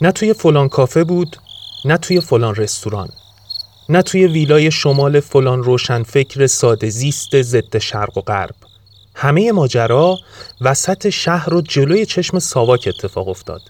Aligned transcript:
نه 0.00 0.12
توی 0.12 0.32
فلان 0.32 0.68
کافه 0.68 1.04
بود 1.04 1.36
نه 1.84 1.96
توی 1.96 2.20
فلان 2.20 2.54
رستوران. 2.54 3.08
نه 3.88 4.02
توی 4.02 4.26
ویلای 4.26 4.70
شمال 4.70 5.20
فلان 5.20 5.62
روشنفکر 5.62 6.46
ساده 6.46 6.88
زیست 6.90 7.42
ضد 7.42 7.78
شرق 7.78 8.18
و 8.18 8.20
غرب. 8.20 8.54
همه 9.14 9.52
ماجرا 9.52 10.18
وسط 10.60 11.08
شهر 11.08 11.54
و 11.54 11.60
جلوی 11.60 12.06
چشم 12.06 12.38
ساواک 12.38 12.88
اتفاق 12.88 13.28
افتاد. 13.28 13.60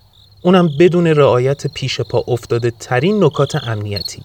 اونم 0.43 0.71
بدون 0.79 1.07
رعایت 1.07 1.67
پیش 1.67 2.01
پا 2.01 2.25
افتاده 2.29 2.71
ترین 2.71 3.25
نکات 3.25 3.55
امنیتی. 3.55 4.23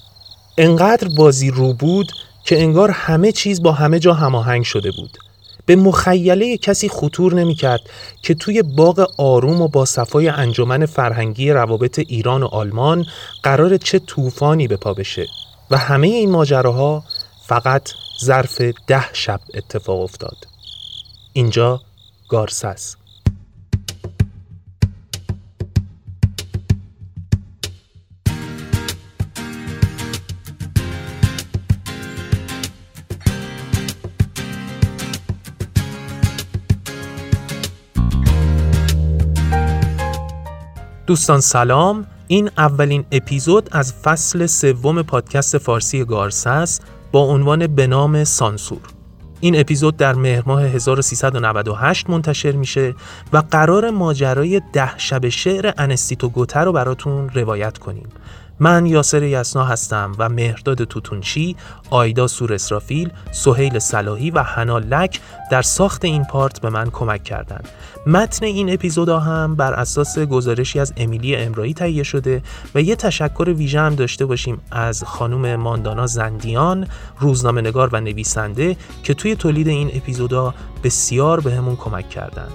انقدر 0.58 1.08
بازی 1.18 1.52
رو 1.52 1.74
بود 1.74 2.12
که 2.46 2.62
انگار 2.62 2.92
همه 2.92 3.32
چیز 3.32 3.64
با 3.64 3.72
همه 3.72 4.00
جا 4.00 4.14
هماهنگ 4.14 4.64
شده 4.64 4.92
بود. 4.92 5.18
به 5.66 5.75
مخیله 5.75 6.57
کسی 6.57 6.89
خطور 6.89 7.34
نمی 7.34 7.55
کرد 7.55 7.82
که 8.21 8.34
توی 8.34 8.62
باغ 8.62 9.09
آروم 9.18 9.62
و 9.62 9.68
با 9.68 9.86
صفای 9.86 10.27
انجمن 10.27 10.86
فرهنگی 10.86 11.52
روابط 11.52 12.00
ایران 12.00 12.44
و 12.44 12.48
آلمان 12.48 13.05
قرار 13.44 13.77
چه 13.77 13.99
طوفانی 13.99 14.68
به 14.68 14.77
پا 14.77 14.94
بشه. 14.94 15.27
و 15.71 15.77
همه 15.77 16.07
این 16.07 16.31
ماجراها 16.31 17.04
فقط 17.48 17.90
ظرف 18.23 18.62
ده 18.88 19.13
شب 19.13 19.40
اتفاق 19.54 20.02
افتاد. 20.02 20.38
اینجا 21.34 21.82
گارسس 22.30 22.95
دوستان 41.07 41.39
سلام. 41.39 42.07
این 42.27 42.49
اولین 42.57 43.05
اپیزود 43.12 43.70
از 43.71 43.93
فصل 43.93 44.46
سوم 44.46 45.01
پادکست 45.01 45.57
فارسی 45.57 46.05
گارسس 46.05 46.79
با 47.12 47.20
عنوان 47.20 47.68
به 47.68 47.87
نام 47.87 48.23
سانسور. 48.23 48.82
این 49.40 49.60
اپیزود 49.60 49.98
در 49.98 50.13
مهر 50.13 50.43
ماه 50.45 50.63
1398 50.63 52.10
منتشر 52.10 52.51
میشه 52.51 52.95
و 53.34 53.37
قرار 53.51 53.90
ماجرای 53.90 54.62
ده 54.73 54.98
شب 54.98 55.29
شعر 55.29 55.73
انستیتو 55.77 56.29
گوته 56.29 56.60
رو 56.60 56.71
براتون 56.71 57.29
روایت 57.29 57.77
کنیم. 57.77 58.07
من 58.59 58.85
یاسر 58.85 59.23
یسنا 59.23 59.63
هستم 59.63 60.12
و 60.18 60.29
مهرداد 60.29 60.84
توتونچی، 60.84 61.55
آیدا 61.90 62.27
سور 62.27 62.54
اسرافیل، 62.54 63.10
سهیل 63.32 63.79
صلاحی 63.79 64.31
و 64.31 64.44
حنا 64.44 64.79
لک 64.79 65.19
در 65.51 65.62
ساخت 65.62 66.06
این 66.06 66.25
پارت 66.25 66.62
به 66.62 66.69
من 66.69 66.90
کمک 66.90 67.23
کردند. 67.23 67.69
متن 68.07 68.45
این 68.45 68.73
اپیزودا 68.73 69.19
هم 69.19 69.56
بر 69.56 69.73
اساس 69.73 70.19
گزارشی 70.19 70.79
از 70.79 70.94
امیلی 70.97 71.35
امرایی 71.35 71.73
تهیه 71.73 72.03
شده 72.03 72.41
و 72.75 72.81
یه 72.81 72.95
تشکر 72.95 73.50
ویژه 73.50 73.79
هم 73.79 73.95
داشته 73.95 74.25
باشیم 74.25 74.62
از 74.72 75.03
خانم 75.03 75.56
ماندانا 75.56 76.07
زندیان، 76.07 76.88
روزنامه 77.19 77.62
نگار 77.62 77.90
و 77.91 78.01
نویسنده 78.01 78.78
که 79.03 79.13
توی 79.13 79.35
تولید 79.35 79.67
این 79.67 79.91
اپیزودا 79.94 80.53
بسیار 80.84 81.40
بهمون 81.40 81.75
کمک 81.75 82.09
کردند. 82.09 82.51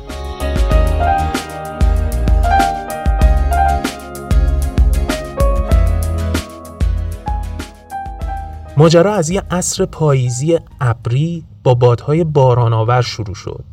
ماجرا 8.79 9.15
از 9.15 9.31
یه 9.31 9.43
عصر 9.51 9.85
پاییزی 9.85 10.59
ابری 10.81 11.45
با 11.65 11.75
بادهای 11.75 12.25
بارانآور 12.25 13.03
شروع 13.03 13.35
شد. 13.35 13.65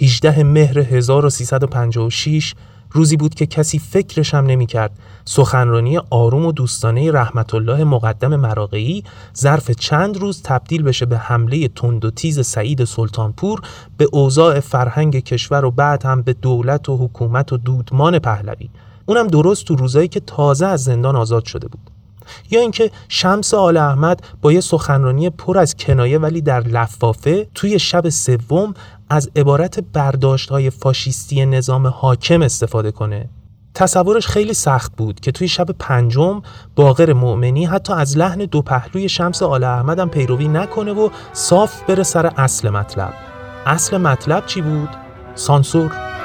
18 0.00 0.42
مهر 0.44 0.78
1356 0.78 2.54
روزی 2.90 3.16
بود 3.16 3.34
که 3.34 3.46
کسی 3.46 3.78
فکرش 3.78 4.34
هم 4.34 4.46
نمی‌کرد. 4.46 4.98
سخنرانی 5.24 5.98
آروم 6.10 6.46
و 6.46 6.52
دوستانه 6.52 7.12
رحمت 7.12 7.54
الله 7.54 7.84
مقدم 7.84 8.36
مراقعی 8.36 9.04
ظرف 9.36 9.70
چند 9.70 10.16
روز 10.16 10.42
تبدیل 10.42 10.82
بشه 10.82 11.06
به 11.06 11.18
حمله 11.18 11.68
تند 11.68 12.04
و 12.04 12.10
تیز 12.10 12.46
سعید 12.46 12.84
سلطانپور 12.84 13.60
به 13.96 14.08
اوضاع 14.12 14.60
فرهنگ 14.60 15.18
کشور 15.18 15.64
و 15.64 15.70
بعد 15.70 16.06
هم 16.06 16.22
به 16.22 16.32
دولت 16.32 16.88
و 16.88 16.96
حکومت 16.96 17.52
و 17.52 17.56
دودمان 17.56 18.18
پهلوی. 18.18 18.68
اونم 19.06 19.26
درست 19.26 19.64
تو 19.64 19.76
روزایی 19.76 20.08
که 20.08 20.20
تازه 20.20 20.66
از 20.66 20.84
زندان 20.84 21.16
آزاد 21.16 21.44
شده 21.44 21.68
بود. 21.68 21.95
یا 22.50 22.60
اینکه 22.60 22.90
شمس 23.08 23.54
آل 23.54 23.76
احمد 23.76 24.22
با 24.42 24.52
یه 24.52 24.60
سخنرانی 24.60 25.30
پر 25.30 25.58
از 25.58 25.76
کنایه 25.76 26.18
ولی 26.18 26.40
در 26.40 26.60
لفافه 26.60 27.48
توی 27.54 27.78
شب 27.78 28.08
سوم 28.08 28.74
از 29.10 29.30
عبارت 29.36 29.80
برداشت 29.80 30.50
های 30.50 30.70
فاشیستی 30.70 31.46
نظام 31.46 31.86
حاکم 31.86 32.42
استفاده 32.42 32.90
کنه. 32.90 33.28
تصورش 33.74 34.26
خیلی 34.26 34.54
سخت 34.54 34.96
بود 34.96 35.20
که 35.20 35.32
توی 35.32 35.48
شب 35.48 35.66
پنجم 35.78 36.42
باقر 36.76 37.12
مؤمنی 37.12 37.64
حتی 37.64 37.92
از 37.92 38.16
لحن 38.16 38.38
دو 38.38 38.62
پهلوی 38.62 39.08
شمس 39.08 39.42
آل 39.42 39.64
احمد 39.64 39.98
هم 39.98 40.08
پیروی 40.08 40.48
نکنه 40.48 40.92
و 40.92 41.08
صاف 41.32 41.82
بره 41.82 42.02
سر 42.02 42.26
اصل 42.26 42.70
مطلب. 42.70 43.14
اصل 43.66 43.96
مطلب 43.96 44.46
چی 44.46 44.60
بود؟ 44.60 44.88
سانسور. 45.34 46.15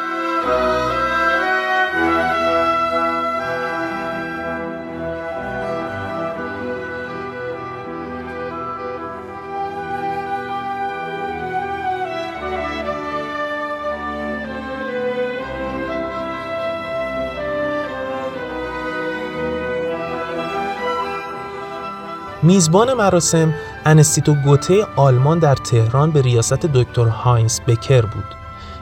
میزبان 22.44 22.94
مراسم 22.94 23.54
انستیتو 23.86 24.36
گوته 24.36 24.86
آلمان 24.96 25.40
در 25.40 25.56
تهران 25.56 26.12
به 26.12 26.22
ریاست 26.22 26.66
دکتر 26.66 27.06
هاینس 27.08 27.62
بکر 27.68 28.02
بود. 28.02 28.41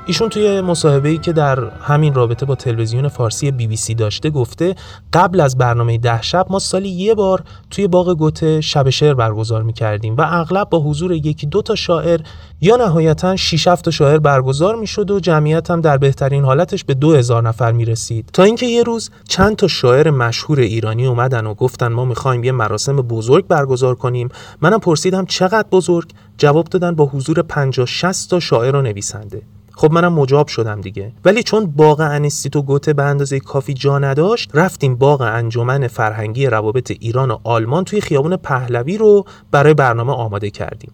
ایشون 0.09 0.29
توی 0.29 0.61
مصاحبه‌ای 0.61 1.17
که 1.17 1.33
در 1.33 1.59
همین 1.69 2.13
رابطه 2.13 2.45
با 2.45 2.55
تلویزیون 2.55 3.07
فارسی 3.07 3.51
بی 3.51 3.67
بی 3.67 3.75
سی 3.75 3.95
داشته 3.95 4.29
گفته 4.29 4.75
قبل 5.13 5.39
از 5.39 5.57
برنامه 5.57 5.97
ده 5.97 6.21
شب 6.21 6.45
ما 6.49 6.59
سالی 6.59 6.89
یه 6.89 7.15
بار 7.15 7.43
توی 7.69 7.87
باغ 7.87 8.17
گوته 8.17 8.61
شب 8.61 8.89
شعر 8.89 9.13
برگزار 9.13 9.63
می‌کردیم 9.63 10.15
و 10.17 10.21
اغلب 10.21 10.69
با 10.69 10.79
حضور 10.79 11.11
یکی 11.11 11.47
دو 11.47 11.61
تا 11.61 11.75
شاعر 11.75 12.19
یا 12.61 12.75
نهایتا 12.75 13.35
6 13.35 13.63
تا 13.83 13.91
شاعر 13.91 14.17
برگزار 14.17 14.75
می‌شد 14.75 15.11
و 15.11 15.19
جمعیت 15.19 15.71
هم 15.71 15.81
در 15.81 15.97
بهترین 15.97 16.45
حالتش 16.45 16.83
به 16.83 16.93
2000 16.93 17.43
نفر 17.43 17.71
می‌رسید. 17.71 18.29
تا 18.33 18.43
اینکه 18.43 18.65
یه 18.65 18.83
روز 18.83 19.09
چند 19.27 19.55
تا 19.55 19.67
شاعر 19.67 20.09
مشهور 20.09 20.59
ایرانی 20.59 21.05
اومدن 21.05 21.45
و 21.45 21.53
گفتن 21.53 21.87
ما 21.87 22.05
می‌خوایم 22.05 22.43
یه 22.43 22.51
مراسم 22.51 22.95
بزرگ 22.95 23.47
برگزار 23.47 23.95
کنیم. 23.95 24.29
منم 24.61 24.79
پرسیدم 24.79 25.25
چقدر 25.25 25.67
بزرگ؟ 25.71 26.09
جواب 26.37 26.67
دادن 26.67 26.95
با 26.95 27.05
حضور 27.05 27.41
50 27.41 27.85
60 27.85 28.29
تا 28.29 28.39
شاعر 28.39 28.75
و 28.75 28.81
نویسنده. 28.81 29.41
خب 29.79 29.91
منم 29.91 30.13
مجاب 30.13 30.47
شدم 30.47 30.81
دیگه. 30.81 31.11
ولی 31.25 31.43
چون 31.43 31.65
باغ 31.65 31.99
انستیتو 31.99 32.61
گوته 32.61 32.93
به 32.93 33.03
اندازه 33.03 33.39
کافی 33.39 33.73
جا 33.73 33.99
نداشت 33.99 34.51
رفتیم 34.53 34.95
باغ 34.95 35.21
انجمن 35.21 35.87
فرهنگی 35.87 36.45
روابط 36.45 36.91
ایران 36.91 37.31
و 37.31 37.37
آلمان 37.43 37.83
توی 37.83 38.01
خیابون 38.01 38.35
پهلوی 38.35 38.97
رو 38.97 39.25
برای 39.51 39.73
برنامه 39.73 40.13
آماده 40.13 40.49
کردیم. 40.49 40.91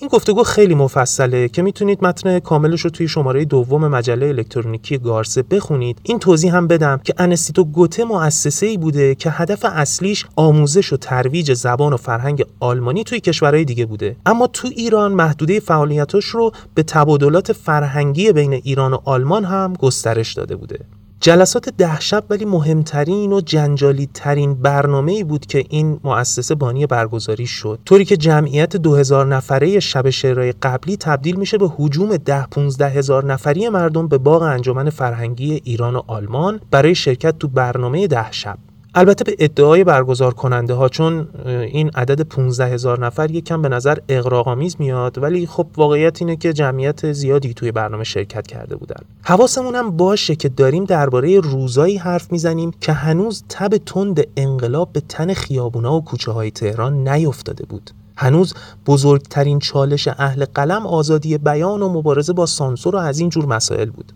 این 0.00 0.08
گفتگو 0.08 0.42
خیلی 0.42 0.74
مفصله 0.74 1.48
که 1.48 1.62
می‌تونید 1.62 2.04
متن 2.04 2.38
کاملش 2.38 2.80
رو 2.80 2.90
توی 2.90 3.08
شماره 3.08 3.44
دوم 3.44 3.88
مجله 3.88 4.26
الکترونیکی 4.26 4.98
گارسه 4.98 5.42
بخونید. 5.42 5.98
این 6.02 6.18
توضیح 6.18 6.56
هم 6.56 6.66
بدم 6.66 7.00
که 7.04 7.14
انستیتو 7.18 7.64
گوته 7.64 8.04
مؤسسه 8.04 8.66
ای 8.66 8.76
بوده 8.76 9.14
که 9.14 9.30
هدف 9.30 9.64
اصلیش 9.64 10.26
آموزش 10.36 10.92
و 10.92 10.96
ترویج 10.96 11.52
زبان 11.52 11.92
و 11.92 11.96
فرهنگ 11.96 12.44
آلمانی 12.60 13.04
توی 13.04 13.20
کشورهای 13.20 13.64
دیگه 13.64 13.86
بوده. 13.86 14.16
اما 14.26 14.46
تو 14.46 14.68
ایران 14.68 15.12
محدوده 15.12 15.60
فعالیتاش 15.60 16.24
رو 16.24 16.52
به 16.74 16.82
تبادلات 16.82 17.52
فرهنگی 17.52 18.32
بین 18.32 18.52
ایران 18.52 18.92
و 18.92 18.98
آلمان 19.04 19.44
هم 19.44 19.74
گسترش 19.78 20.34
داده 20.34 20.56
بوده. 20.56 20.78
جلسات 21.20 21.68
ده 21.68 22.00
شب 22.00 22.24
ولی 22.30 22.44
مهمترین 22.44 23.32
و 23.32 23.40
جنجالی 23.40 24.08
ترین 24.14 24.54
برنامه 24.54 25.12
ای 25.12 25.24
بود 25.24 25.46
که 25.46 25.64
این 25.68 26.00
مؤسسه 26.04 26.54
بانی 26.54 26.86
برگزاری 26.86 27.46
شد. 27.46 27.78
طوری 27.84 28.04
که 28.04 28.16
جمعیت 28.16 28.76
2000 28.76 29.26
نفره 29.26 29.80
شب 29.80 30.10
شعرهای 30.10 30.52
قبلی 30.52 30.96
تبدیل 30.96 31.36
میشه 31.36 31.58
به 31.58 31.68
حجوم 31.76 32.16
ده 32.16 32.46
15 32.46 32.88
هزار 32.88 33.24
نفری 33.24 33.68
مردم 33.68 34.08
به 34.08 34.18
باغ 34.18 34.42
انجمن 34.42 34.90
فرهنگی 34.90 35.60
ایران 35.64 35.96
و 35.96 36.02
آلمان 36.06 36.60
برای 36.70 36.94
شرکت 36.94 37.38
تو 37.38 37.48
برنامه 37.48 38.06
ده 38.06 38.32
شب 38.32 38.58
البته 38.94 39.24
به 39.24 39.36
ادعای 39.38 39.84
برگزار 39.84 40.34
کننده 40.34 40.74
ها 40.74 40.88
چون 40.88 41.28
این 41.46 41.90
عدد 41.94 42.22
15 42.22 42.66
هزار 42.66 43.06
نفر 43.06 43.30
یکم 43.30 43.62
به 43.62 43.68
نظر 43.68 43.98
اقراقامیز 44.08 44.76
میاد 44.78 45.22
ولی 45.22 45.46
خب 45.46 45.66
واقعیت 45.76 46.22
اینه 46.22 46.36
که 46.36 46.52
جمعیت 46.52 47.12
زیادی 47.12 47.54
توی 47.54 47.72
برنامه 47.72 48.04
شرکت 48.04 48.46
کرده 48.46 48.76
بودن. 48.76 49.00
حواسمون 49.22 49.74
هم 49.74 49.96
باشه 49.96 50.36
که 50.36 50.48
داریم 50.48 50.84
درباره 50.84 51.40
روزایی 51.40 51.96
حرف 51.96 52.32
می‌زنیم 52.32 52.70
که 52.80 52.92
هنوز 52.92 53.44
تب 53.48 53.76
تند 53.76 54.26
انقلاب 54.36 54.92
به 54.92 55.00
تن 55.00 55.34
خیابونا 55.34 55.96
و 55.96 56.04
کوچه 56.04 56.32
های 56.32 56.50
تهران 56.50 57.08
نیفتاده 57.08 57.64
بود. 57.64 57.90
هنوز 58.16 58.54
بزرگترین 58.86 59.58
چالش 59.58 60.08
اهل 60.08 60.44
قلم 60.54 60.86
آزادی 60.86 61.38
بیان 61.38 61.82
و 61.82 61.88
مبارزه 61.88 62.32
با 62.32 62.46
سانسور 62.46 62.96
و 62.96 62.98
از 62.98 63.18
این 63.18 63.28
جور 63.28 63.46
مسائل 63.46 63.90
بود. 63.90 64.12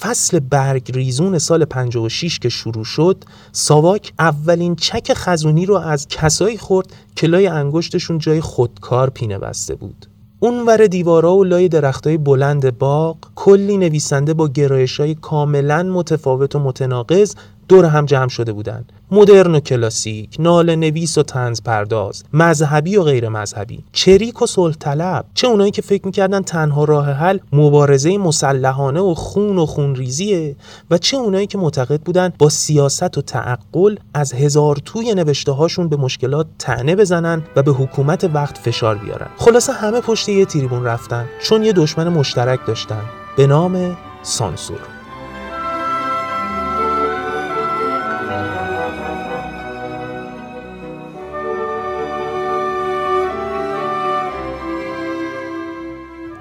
فصل 0.00 0.40
برگ 0.40 0.92
ریزون 0.92 1.38
سال 1.38 1.64
56 1.64 2.38
که 2.38 2.48
شروع 2.48 2.84
شد 2.84 3.24
ساواک 3.52 4.12
اولین 4.18 4.76
چک 4.76 5.12
خزونی 5.14 5.66
رو 5.66 5.74
از 5.74 6.08
کسایی 6.08 6.58
خورد 6.58 6.86
که 7.16 7.26
لای 7.26 7.46
انگشتشون 7.46 8.18
جای 8.18 8.40
خودکار 8.40 9.10
پینه 9.10 9.38
بسته 9.38 9.74
بود. 9.74 10.06
اونور 10.40 10.86
دیوارا 10.86 11.36
و 11.36 11.44
لای 11.44 11.68
درختای 11.68 12.16
بلند 12.16 12.78
باغ 12.78 13.16
کلی 13.34 13.76
نویسنده 13.76 14.34
با 14.34 14.48
گرایش 14.48 15.00
های 15.00 15.14
کاملا 15.14 15.82
متفاوت 15.82 16.56
و 16.56 16.58
متناقض 16.58 17.34
دور 17.70 17.84
هم 17.84 18.06
جمع 18.06 18.28
شده 18.28 18.52
بودند. 18.52 18.92
مدرن 19.10 19.54
و 19.54 19.60
کلاسیک 19.60 20.36
نال 20.38 20.74
نویس 20.74 21.18
و 21.18 21.22
تنز 21.22 21.62
پرداز 21.62 22.24
مذهبی 22.32 22.96
و 22.96 23.02
غیر 23.02 23.28
مذهبی. 23.28 23.84
چریک 23.92 24.42
و 24.42 24.46
صلح 24.46 24.74
طلب 24.74 25.24
چه 25.34 25.46
اونایی 25.46 25.70
که 25.70 25.82
فکر 25.82 26.06
می‌کردن 26.06 26.42
تنها 26.42 26.84
راه 26.84 27.10
حل 27.10 27.38
مبارزه 27.52 28.18
مسلحانه 28.18 29.00
و 29.00 29.14
خون 29.14 29.58
و 29.58 29.66
خونریزیه 29.66 30.56
و 30.90 30.98
چه 30.98 31.16
اونایی 31.16 31.46
که 31.46 31.58
معتقد 31.58 32.00
بودن 32.00 32.32
با 32.38 32.48
سیاست 32.48 33.18
و 33.18 33.22
تعقل 33.22 33.96
از 34.14 34.32
هزار 34.32 34.76
توی 34.84 35.14
نوشته 35.14 35.52
هاشون 35.52 35.88
به 35.88 35.96
مشکلات 35.96 36.46
تنه 36.58 36.96
بزنن 36.96 37.42
و 37.56 37.62
به 37.62 37.72
حکومت 37.72 38.30
وقت 38.34 38.58
فشار 38.58 38.98
بیارن. 38.98 39.28
خلاصه 39.36 39.72
همه 39.72 40.00
پشت 40.00 40.28
یه 40.28 40.44
تریبون 40.44 40.84
رفتن 40.84 41.26
چون 41.42 41.64
یه 41.64 41.72
دشمن 41.72 42.08
مشترک 42.08 42.66
داشتن. 42.66 43.02
به 43.36 43.46
نام 43.46 43.96
سانسور. 44.22 44.99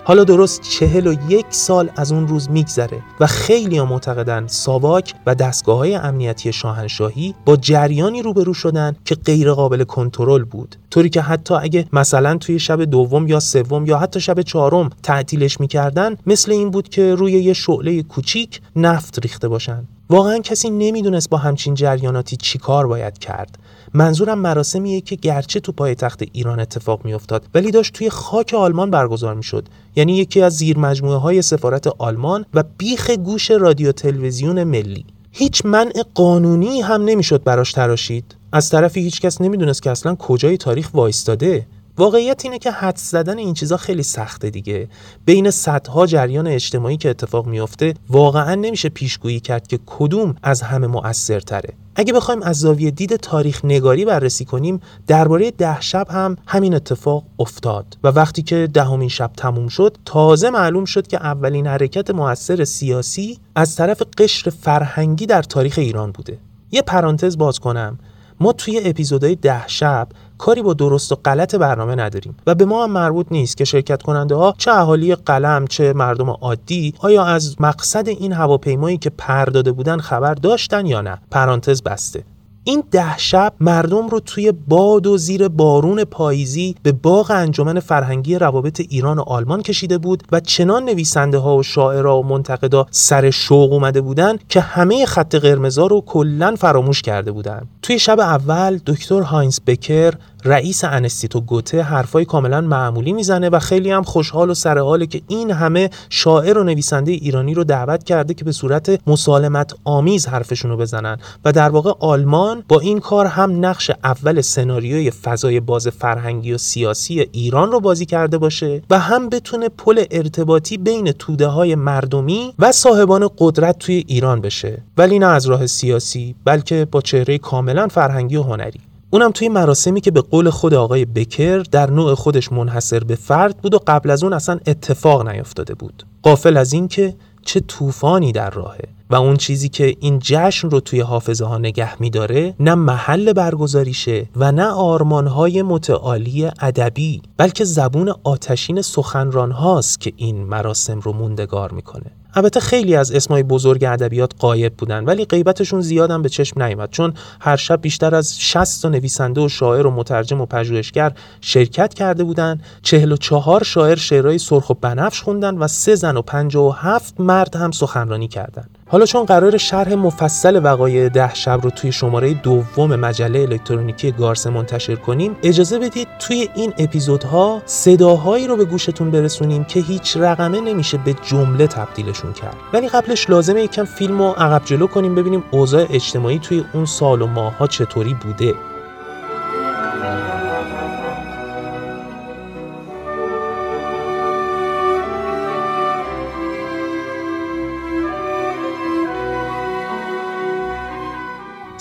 حالا 0.10 0.24
درست 0.24 0.62
چهل 0.62 1.08
و 1.08 1.16
یک 1.30 1.46
سال 1.50 1.90
از 1.96 2.12
اون 2.12 2.28
روز 2.28 2.50
میگذره 2.50 3.02
و 3.20 3.28
خیلی 3.28 3.78
ها 3.78 3.86
معتقدن 3.86 4.48
ساواک 4.48 5.14
و 5.26 5.36
دستگاه 5.36 5.78
های 5.78 5.96
امنیتی 5.96 6.54
شاهنشاهی 6.54 7.36
با 7.46 7.56
جریانی 7.56 8.22
روبرو 8.22 8.54
شدن 8.54 8.96
که 9.06 9.16
غیر 9.16 9.52
قابل 9.52 9.84
کنترل 9.84 10.44
بود. 10.44 10.76
طوری 10.92 11.10
که 11.10 11.22
حتی 11.22 11.54
اگه 11.54 11.86
مثلا 11.94 12.38
توی 12.38 12.60
شب 12.60 12.84
دوم 12.84 13.28
یا 13.28 13.40
سوم 13.40 13.86
یا 13.86 13.98
حتی 13.98 14.22
شب 14.22 14.42
چهارم 14.42 14.90
تعطیلش 15.04 15.60
می‌کردن 15.60 16.18
مثل 16.28 16.52
این 16.52 16.72
بود 16.72 16.90
که 16.90 17.16
روی 17.16 17.32
یه 17.32 17.54
شعله 17.54 18.04
کوچیک 18.04 18.62
نفت 18.76 19.20
ریخته 19.20 19.48
باشن. 19.48 19.88
واقعا 20.10 20.40
کسی 20.40 20.70
نمی‌دونست 20.70 21.30
با 21.30 21.38
همچین 21.38 21.74
جریاناتی 21.74 22.38
چیکار 22.38 22.88
باید 22.88 23.18
کرد. 23.18 23.60
منظورم 23.94 24.40
مراسمیه 24.40 25.02
که 25.02 25.16
گرچه 25.16 25.60
تو 25.60 25.72
پایتخت 25.72 26.24
ایران 26.32 26.60
اتفاق 26.60 27.06
میافتاد 27.06 27.46
ولی 27.54 27.72
داشت 27.72 27.94
توی 27.94 28.10
خاک 28.10 28.54
آلمان 28.54 28.92
برگزار 28.92 29.36
می‌شد. 29.36 29.68
یعنی 29.96 30.18
یکی 30.18 30.42
از 30.42 30.54
زیر 30.54 30.78
مجموعه 30.78 31.18
های 31.18 31.42
سفارت 31.42 31.88
آلمان 31.88 32.46
و 32.54 32.64
بیخ 32.78 33.10
گوش 33.10 33.52
رادیو 33.52 33.92
تلویزیون 33.92 34.64
ملی. 34.64 35.06
هیچ 35.32 35.66
منع 35.66 36.04
قانونی 36.16 36.82
هم 36.82 37.04
نمی‌شد 37.04 37.44
براش 37.44 37.72
تراشید. 37.72 38.36
از 38.52 38.70
طرفی 38.70 39.02
هیچکس 39.02 39.42
نمی‌دونست 39.42 39.84
که 39.84 39.92
اصلا 39.92 40.16
کجای 40.16 40.58
تاریخ 40.58 40.90
وایستاده. 40.94 41.68
واقعیت 42.00 42.46
اینه 42.46 42.60
که 42.60 42.72
حد 42.72 42.98
زدن 42.98 43.38
این 43.38 43.54
چیزا 43.54 43.78
خیلی 43.78 44.04
سخته 44.04 44.50
دیگه. 44.50 44.88
بین 45.25 45.51
صدها 45.51 46.06
جریان 46.06 46.48
اجتماعی 46.48 46.98
که 46.98 47.10
اتفاق 47.10 47.48
میافته 47.48 47.94
واقعا 48.10 48.56
نمیشه 48.56 48.90
پیشگویی 48.90 49.40
کرد 49.40 49.68
که 49.68 49.80
کدوم 49.86 50.36
از 50.44 50.62
همه 50.62 50.88
مؤثرتره. 50.88 51.74
اگه 51.96 52.13
بخوایم 52.13 52.42
از 52.42 52.60
زاویه 52.60 52.92
دید 52.92 53.16
تاریخ 53.16 53.66
نگاری 53.66 54.06
بررسی 54.06 54.46
کنیم 54.46 54.81
درباره 55.07 55.51
ده 55.51 55.81
شب 55.81 56.07
هم 56.10 56.38
همین 56.48 56.75
اتفاق 56.75 57.24
افتاد. 57.40 57.98
و 58.04 58.07
وقتی 58.07 58.42
که 58.42 58.69
دهمین 58.74 59.10
شب 59.10 59.31
تموم 59.38 59.68
شد 59.68 59.98
تازه 60.06 60.50
معلوم 60.50 60.86
شد 60.86 61.07
که 61.07 61.18
اولین 61.18 61.68
حرکت 61.68 62.10
موثر 62.10 62.63
سیاسی 62.63 63.40
از 63.56 63.75
طرف 63.75 64.02
قشر 64.18 64.50
فرهنگی 64.50 65.25
در 65.25 65.44
تاریخ 65.44 65.75
ایران 65.78 66.12
بوده. 66.12 66.38
یه 66.72 66.81
پرانتز 66.81 67.38
باز 67.38 67.60
کنم. 67.60 68.00
ما 68.40 68.54
توی 68.54 68.82
اپیزودهای 68.86 69.36
ده 69.36 69.68
شب 69.68 70.08
کاری 70.38 70.62
با 70.62 70.74
درست 70.74 71.12
و 71.12 71.16
غلط 71.16 71.56
برنامه 71.56 71.96
نداریم 71.96 72.38
و 72.48 72.56
به 72.56 72.66
ما 72.66 72.84
هم 72.84 72.92
مربوط 72.92 73.28
نیست 73.32 73.58
که 73.58 73.66
شرکت 73.66 74.02
کننده 74.02 74.36
ها 74.36 74.56
چه 74.58 74.72
اهالی 74.72 75.16
قلم 75.16 75.68
چه 75.68 75.94
مردم 75.94 76.30
عادی 76.30 76.94
آیا 77.00 77.26
از 77.26 77.62
مقصد 77.62 78.08
این 78.08 78.34
هواپیمایی 78.34 78.98
که 78.98 79.10
پر 79.10 79.46
داده 79.46 79.72
بودن 79.72 79.98
خبر 79.98 80.34
داشتن 80.34 80.86
یا 80.86 81.02
نه. 81.02 81.18
پرانتز 81.32 81.82
بسته. 81.84 82.24
این 82.64 82.84
ده 82.92 83.18
شب 83.18 83.54
مردم 83.60 84.08
رو 84.08 84.20
توی 84.20 84.52
باد 84.52 85.08
و 85.08 85.18
زیر 85.18 85.48
بارون 85.48 86.04
پاییزی 86.04 86.76
به 86.84 86.92
باغ 86.92 87.32
انجمن 87.32 87.80
فرهنگی 87.80 88.36
روابط 88.36 88.82
ایران 88.90 89.20
و 89.20 89.22
آلمان 89.22 89.62
کشیده 89.62 89.98
بود 89.98 90.24
و 90.32 90.40
چنان 90.40 90.84
نویسنده 90.84 91.38
ها 91.38 91.58
و 91.58 91.64
شاعرها 91.64 92.20
و 92.20 92.26
منتقدا 92.26 92.86
سر 92.92 93.30
شوق 93.30 93.74
اومده 93.74 94.02
بودن 94.02 94.38
که 94.50 94.62
همه 94.62 95.06
خط 95.06 95.36
قرمزا 95.36 95.88
رو 95.88 96.02
کلا 96.02 96.56
فراموش 96.56 97.02
کرده 97.02 97.32
بودن. 97.32 97.68
توی 97.82 98.00
شب 98.00 98.20
اول 98.20 98.80
دکتر 98.86 99.22
هاینز 99.22 99.60
بکر 99.68 100.14
رئیس 100.46 100.84
انستیتو 100.84 101.42
گوته 101.42 101.82
حرفای 101.82 102.26
کاملا 102.26 102.62
معمولی 102.62 103.14
می‌زنه 103.14 103.50
و 103.50 103.60
خیلی 103.60 103.92
هم 103.92 104.04
خوشحال 104.04 104.50
و 104.50 104.54
سرحاله 104.54 105.06
که 105.06 105.22
این 105.28 105.52
همه 105.52 105.90
شاعر 106.10 106.58
و 106.58 106.64
نویسنده 106.64 107.12
ایرانی 107.12 107.54
رو 107.54 107.64
دعوت 107.64 108.04
کرده 108.04 108.34
که 108.34 108.46
به 108.46 108.52
صورت 108.52 109.00
مسالمت 109.08 109.74
آمیز 109.84 110.28
حرفشون 110.28 110.72
رو 110.72 110.78
بزنن. 110.78 111.18
و 111.46 111.52
در 111.52 111.70
واقع 111.70 111.92
آلمان 112.00 112.64
با 112.68 112.80
این 112.80 113.00
کار 113.00 113.26
هم 113.26 113.66
نقش 113.66 113.92
اول 114.04 114.42
سناریوی 114.42 115.12
فضای 115.12 115.60
باز 115.60 115.88
فرهنگی 115.88 116.54
و 116.54 116.58
سیاسی 116.58 117.20
ایران 117.20 117.72
رو 117.72 117.80
بازی 117.80 118.06
کرده 118.06 118.38
باشه 118.38 118.82
و 118.90 119.00
هم 119.00 119.30
بتونه 119.30 119.70
پل 119.70 120.04
ارتباطی 120.12 120.78
بین 120.78 121.12
توده 121.12 121.48
های 121.48 121.76
مردمی 121.76 122.54
و 122.60 122.72
صاحبان 122.72 123.30
قدرت 123.38 123.80
توی 123.80 124.04
ایران 124.08 124.42
بشه. 124.42 124.82
ولی 124.98 125.20
نه 125.20 125.26
از 125.26 125.46
راه 125.46 125.68
سیاسی 125.68 126.36
بلکه 126.46 126.88
با 126.92 127.02
چهره 127.02 127.38
کاملا 127.38 127.88
فرهنگی 127.88 128.36
و 128.36 128.44
هنری. 128.44 128.89
اونم 129.12 129.32
توی 129.32 129.50
مراسمی 129.50 130.02
که 130.02 130.12
به 130.12 130.22
قول 130.22 130.50
خود 130.50 130.74
آقای 130.74 131.06
بکر 131.06 131.58
در 131.58 131.92
نوع 131.92 132.14
خودش 132.14 132.52
منحصر 132.52 133.00
به 133.00 133.16
فرد 133.16 133.58
بود 133.58 133.74
و 133.74 133.80
قبل 133.88 134.10
از 134.10 134.24
اون 134.24 134.34
اصلا 134.34 134.60
اتفاق 134.68 135.28
نیفتاده 135.28 135.74
بود. 135.74 136.04
قافل 136.24 136.58
از 136.58 136.74
اینکه 136.74 137.16
چه 137.46 137.60
طوفانی 137.60 138.32
در 138.32 138.50
راهه 138.50 138.84
و 139.10 139.16
اون 139.16 139.38
چیزی 139.38 139.70
که 139.70 139.96
این 140.00 140.20
جشن 140.24 140.70
رو 140.70 140.80
توی 140.80 141.00
حافظه 141.00 141.46
ها 141.46 141.58
نگه 141.58 142.02
میداره 142.02 142.56
نه 142.60 142.76
محل 142.76 143.34
برگزاریشه 143.34 144.30
و 144.36 144.52
نه 144.52 144.66
آرمانهای 144.66 145.62
متعالی 145.62 146.46
ادبی 146.60 147.22
بلکه 147.38 147.64
زبون 147.64 148.14
آتشین 148.24 148.82
سخنران 148.82 149.52
هاست 149.52 150.00
که 150.00 150.14
این 150.16 150.44
مراسم 150.44 151.00
رو 151.00 151.14
موندگار 151.14 151.72
می‌کنه. 151.72 152.12
البته 152.34 152.60
خیلی 152.60 152.96
از 152.96 153.12
اسمای 153.12 153.44
بزرگ 153.44 153.84
ادبیات 153.84 154.31
قایب 154.40 154.74
بودن 154.74 155.06
ولی 155.06 155.26
غیبتشون 155.26 155.81
زیادم 155.81 156.22
به 156.22 156.30
چشم 156.30 156.64
نیامد 156.64 156.90
چون 156.90 157.14
هر 157.42 157.56
شب 157.56 157.81
بیشتر 157.81 158.16
از 158.16 158.42
60 158.42 158.81
تا 158.81 158.90
نویسنده 158.90 159.42
و 159.42 159.50
شاعر 159.50 159.88
و 159.88 159.92
مترجم 159.92 160.42
و 160.42 160.45
پژوهشگر 160.45 161.14
شرکت 161.42 161.94
کرده 161.94 162.24
بودند 162.24 162.64
44 162.81 163.64
شاعر 163.64 163.95
شعرهای 163.95 164.38
سرخ 164.38 164.69
و 164.69 164.74
بنفش 164.74 165.21
خوندن 165.21 165.57
و 165.57 165.68
سه 165.68 165.95
زن 165.95 166.18
و 166.18 166.21
57 166.21 167.19
مرد 167.19 167.56
هم 167.56 167.71
سخنرانی 167.71 168.28
کردند 168.28 168.79
حالا 168.92 169.06
چون 169.06 169.26
قرار 169.26 169.58
شرح 169.58 169.94
مفصل 169.94 170.62
وقایع 170.64 171.10
ده 171.10 171.34
شب 171.34 171.60
رو 171.64 171.69
توی 171.69 171.92
شماره 171.92 172.34
دوم 172.34 172.96
مجله 172.96 173.40
الکترونیکی 173.40 174.12
گارس 174.12 174.48
منتشر 174.48 174.96
کنیم 174.96 175.36
اجازه 175.44 175.80
بدید 175.80 176.08
توی 176.19 176.50
این 176.56 176.74
اپیزودها 176.78 177.62
صداهایی 177.66 178.48
رو 178.48 178.56
به 178.56 178.66
گوشتون 178.66 179.12
برسونیم 179.12 179.64
که 179.64 179.80
هیچ 179.80 180.18
رقمه 180.18 180.62
نمیشه 180.62 180.98
به 180.98 181.14
جمله 181.14 181.68
تبدیلشون 181.68 182.34
کرد. 182.34 182.56
ولی 182.74 182.88
قبلش 182.88 183.30
لازمه 183.30 183.62
یکم 183.62 183.86
فیلم 183.86 184.22
رو 184.22 184.30
عقب 184.30 184.66
جلو 184.66 184.88
کنیم 184.88 185.16
ببینیم 185.16 185.44
اوضاع 185.52 185.86
اجتماعی 185.90 186.40
توی 186.40 186.66
اون 186.74 186.86
سال 186.86 187.22
و 187.22 187.28
ماهها 187.28 187.68
چطوری 187.68 188.14
بوده. 188.14 188.54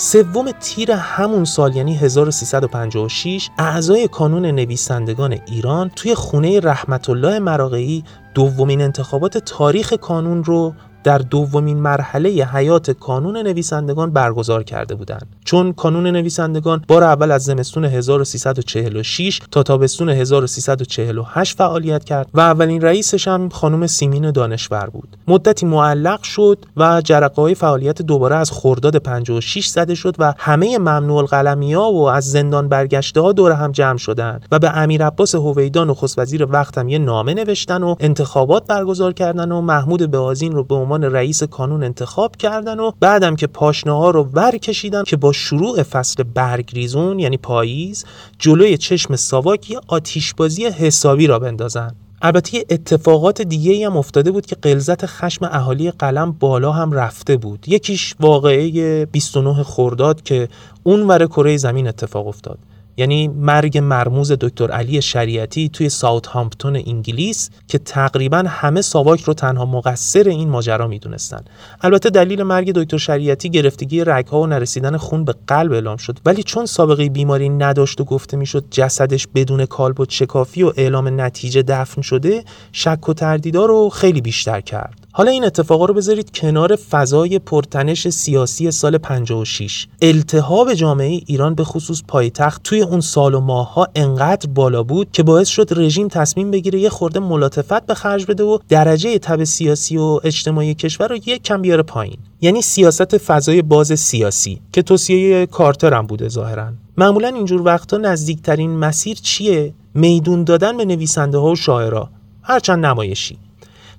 سوم 0.00 0.50
تیر 0.60 0.92
همون 0.92 1.44
سال 1.44 1.76
یعنی 1.76 1.94
1356 1.96 3.50
اعضای 3.58 4.08
کانون 4.08 4.46
نویسندگان 4.46 5.38
ایران 5.46 5.90
توی 5.96 6.14
خونه 6.14 6.60
رحمت 6.60 7.10
الله 7.10 7.38
مراقعی 7.38 8.04
دومین 8.34 8.82
انتخابات 8.82 9.38
تاریخ 9.38 9.92
کانون 9.92 10.44
رو 10.44 10.74
در 11.08 11.18
دومین 11.18 11.76
مرحله 11.76 12.28
حیات 12.28 12.90
کانون 12.90 13.36
نویسندگان 13.36 14.10
برگزار 14.10 14.62
کرده 14.62 14.94
بودند. 14.94 15.26
چون 15.44 15.72
کانون 15.72 16.06
نویسندگان 16.06 16.84
بار 16.88 17.04
اول 17.04 17.30
از 17.30 17.42
زمستون 17.42 17.84
1346 17.84 19.40
تا 19.50 19.62
تابستون 19.62 20.08
1348 20.08 21.56
فعالیت 21.56 22.04
کرد 22.04 22.28
و 22.34 22.40
اولین 22.40 22.80
رئیسش 22.80 23.28
هم 23.28 23.48
خانم 23.48 23.86
سیمین 23.86 24.30
دانشور 24.30 24.90
بود. 24.90 25.16
مدتی 25.28 25.66
معلق 25.66 26.22
شد 26.22 26.58
و 26.76 27.00
جرقه 27.04 27.42
های 27.42 27.54
فعالیت 27.54 28.02
دوباره 28.02 28.36
از 28.36 28.50
خرداد 28.50 28.96
56 28.96 29.66
زده 29.66 29.94
شد 29.94 30.14
و 30.18 30.34
همه 30.38 30.78
ممنوع 30.78 31.16
القلمی 31.18 31.74
و 31.74 31.80
از 31.80 32.30
زندان 32.30 32.68
برگشته 32.68 33.20
ها 33.20 33.32
دور 33.32 33.52
هم 33.52 33.72
جمع 33.72 33.98
شدن 33.98 34.40
و 34.52 34.58
به 34.58 34.76
امیر 34.76 35.06
عباس 35.06 35.34
هویدان 35.34 35.90
نخست 35.90 36.18
وزیر 36.18 36.46
وقتم 36.50 36.88
یه 36.88 36.98
نامه 36.98 37.34
نوشتن 37.34 37.82
و 37.82 37.94
انتخابات 38.00 38.66
برگزار 38.66 39.12
کردن 39.12 39.52
و 39.52 39.60
محمود 39.60 40.10
بهازین 40.10 40.52
رو 40.52 40.64
به 40.64 40.74
عنوان 40.74 40.97
رئیس 41.04 41.42
کانون 41.42 41.84
انتخاب 41.84 42.36
کردن 42.36 42.80
و 42.80 42.90
بعدم 43.00 43.36
که 43.36 43.46
پاشنه 43.46 43.92
ها 43.92 44.10
رو 44.10 44.22
ور 44.32 44.56
کشیدن 44.56 45.02
که 45.02 45.16
با 45.16 45.32
شروع 45.32 45.82
فصل 45.82 46.22
برگریزون 46.22 47.18
یعنی 47.18 47.36
پاییز 47.36 48.04
جلوی 48.38 48.76
چشم 48.76 49.16
ساواک 49.16 49.70
یه 49.70 49.80
آتیشبازی 49.86 50.66
حسابی 50.66 51.26
را 51.26 51.38
بندازن. 51.38 51.94
البته 52.22 52.64
اتفاقات 52.70 53.42
دیگه 53.42 53.86
هم 53.86 53.96
افتاده 53.96 54.30
بود 54.30 54.46
که 54.46 54.56
قلزت 54.62 55.06
خشم 55.06 55.44
اهالی 55.44 55.90
قلم 55.90 56.32
بالا 56.32 56.72
هم 56.72 56.92
رفته 56.92 57.36
بود. 57.36 57.64
یکیش 57.68 58.14
واقعه 58.20 59.06
29 59.06 59.62
خرداد 59.62 60.22
که 60.22 60.48
اون 60.82 61.02
ور 61.02 61.26
کره 61.26 61.56
زمین 61.56 61.88
اتفاق 61.88 62.26
افتاد. 62.26 62.58
یعنی 62.98 63.28
مرگ 63.28 63.78
مرموز 63.78 64.32
دکتر 64.32 64.70
علی 64.70 65.02
شریعتی 65.02 65.68
توی 65.68 65.88
ساوت 65.88 66.26
هامپتون 66.26 66.76
انگلیس 66.76 67.50
که 67.68 67.78
تقریبا 67.78 68.44
همه 68.48 68.82
ساواک 68.82 69.20
رو 69.20 69.34
تنها 69.34 69.66
مقصر 69.66 70.28
این 70.28 70.48
ماجرا 70.48 70.86
می‌دونستن. 70.86 71.44
البته 71.80 72.10
دلیل 72.10 72.42
مرگ 72.42 72.72
دکتر 72.72 72.96
شریعتی 72.96 73.50
گرفتگی 73.50 74.04
رگها 74.04 74.40
و 74.40 74.46
نرسیدن 74.46 74.96
خون 74.96 75.24
به 75.24 75.34
قلب 75.46 75.72
اعلام 75.72 75.96
شد 75.96 76.18
ولی 76.26 76.42
چون 76.42 76.66
سابقه 76.66 77.08
بیماری 77.08 77.48
نداشت 77.48 78.00
و 78.00 78.04
گفته 78.04 78.36
می‌شد 78.36 78.64
جسدش 78.70 79.26
بدون 79.34 79.66
کالب 79.66 80.00
و 80.00 80.06
چکافی 80.06 80.62
و 80.62 80.72
اعلام 80.76 81.20
نتیجه 81.20 81.62
دفن 81.62 82.02
شده 82.02 82.44
شک 82.72 83.08
و 83.08 83.14
تردیدا 83.14 83.64
رو 83.66 83.88
خیلی 83.88 84.20
بیشتر 84.20 84.60
کرد. 84.60 85.07
حالا 85.18 85.30
این 85.30 85.44
اتفاقا 85.44 85.84
رو 85.84 85.94
بذارید 85.94 86.30
کنار 86.30 86.76
فضای 86.76 87.38
پرتنش 87.38 88.08
سیاسی 88.08 88.70
سال 88.70 88.98
56 88.98 89.86
التهاب 90.02 90.74
جامعه 90.74 91.20
ایران 91.26 91.54
به 91.54 91.64
خصوص 91.64 92.02
پایتخت 92.08 92.62
توی 92.62 92.82
اون 92.82 93.00
سال 93.00 93.34
و 93.34 93.40
ماهها 93.40 93.88
انقدر 93.94 94.50
بالا 94.50 94.82
بود 94.82 95.12
که 95.12 95.22
باعث 95.22 95.48
شد 95.48 95.68
رژیم 95.70 96.08
تصمیم 96.08 96.50
بگیره 96.50 96.80
یه 96.80 96.88
خورده 96.88 97.20
ملاتفت 97.20 97.86
به 97.86 97.94
خرج 97.94 98.26
بده 98.26 98.44
و 98.44 98.58
درجه 98.68 99.18
تب 99.18 99.44
سیاسی 99.44 99.96
و 99.96 100.20
اجتماعی 100.24 100.74
کشور 100.74 101.08
رو 101.08 101.16
یک 101.16 101.42
کم 101.42 101.62
بیاره 101.62 101.82
پایین. 101.82 102.18
یعنی 102.40 102.62
سیاست 102.62 103.18
فضای 103.18 103.62
باز 103.62 104.00
سیاسی 104.00 104.60
که 104.72 104.82
توصیه 104.82 105.46
کارتر 105.46 105.94
هم 105.94 106.06
بوده 106.06 106.28
ظاهرا. 106.28 106.72
معمولا 106.96 107.28
اینجور 107.28 107.62
وقتا 107.62 107.96
نزدیکترین 107.96 108.70
مسیر 108.70 109.16
چیه؟ 109.16 109.74
میدون 109.94 110.44
دادن 110.44 110.76
به 110.76 110.84
نویسنده 110.84 111.38
ها 111.38 111.50
و 111.50 111.56
شاعرها 111.56 112.10
هرچند 112.42 112.86
نمایشی. 112.86 113.38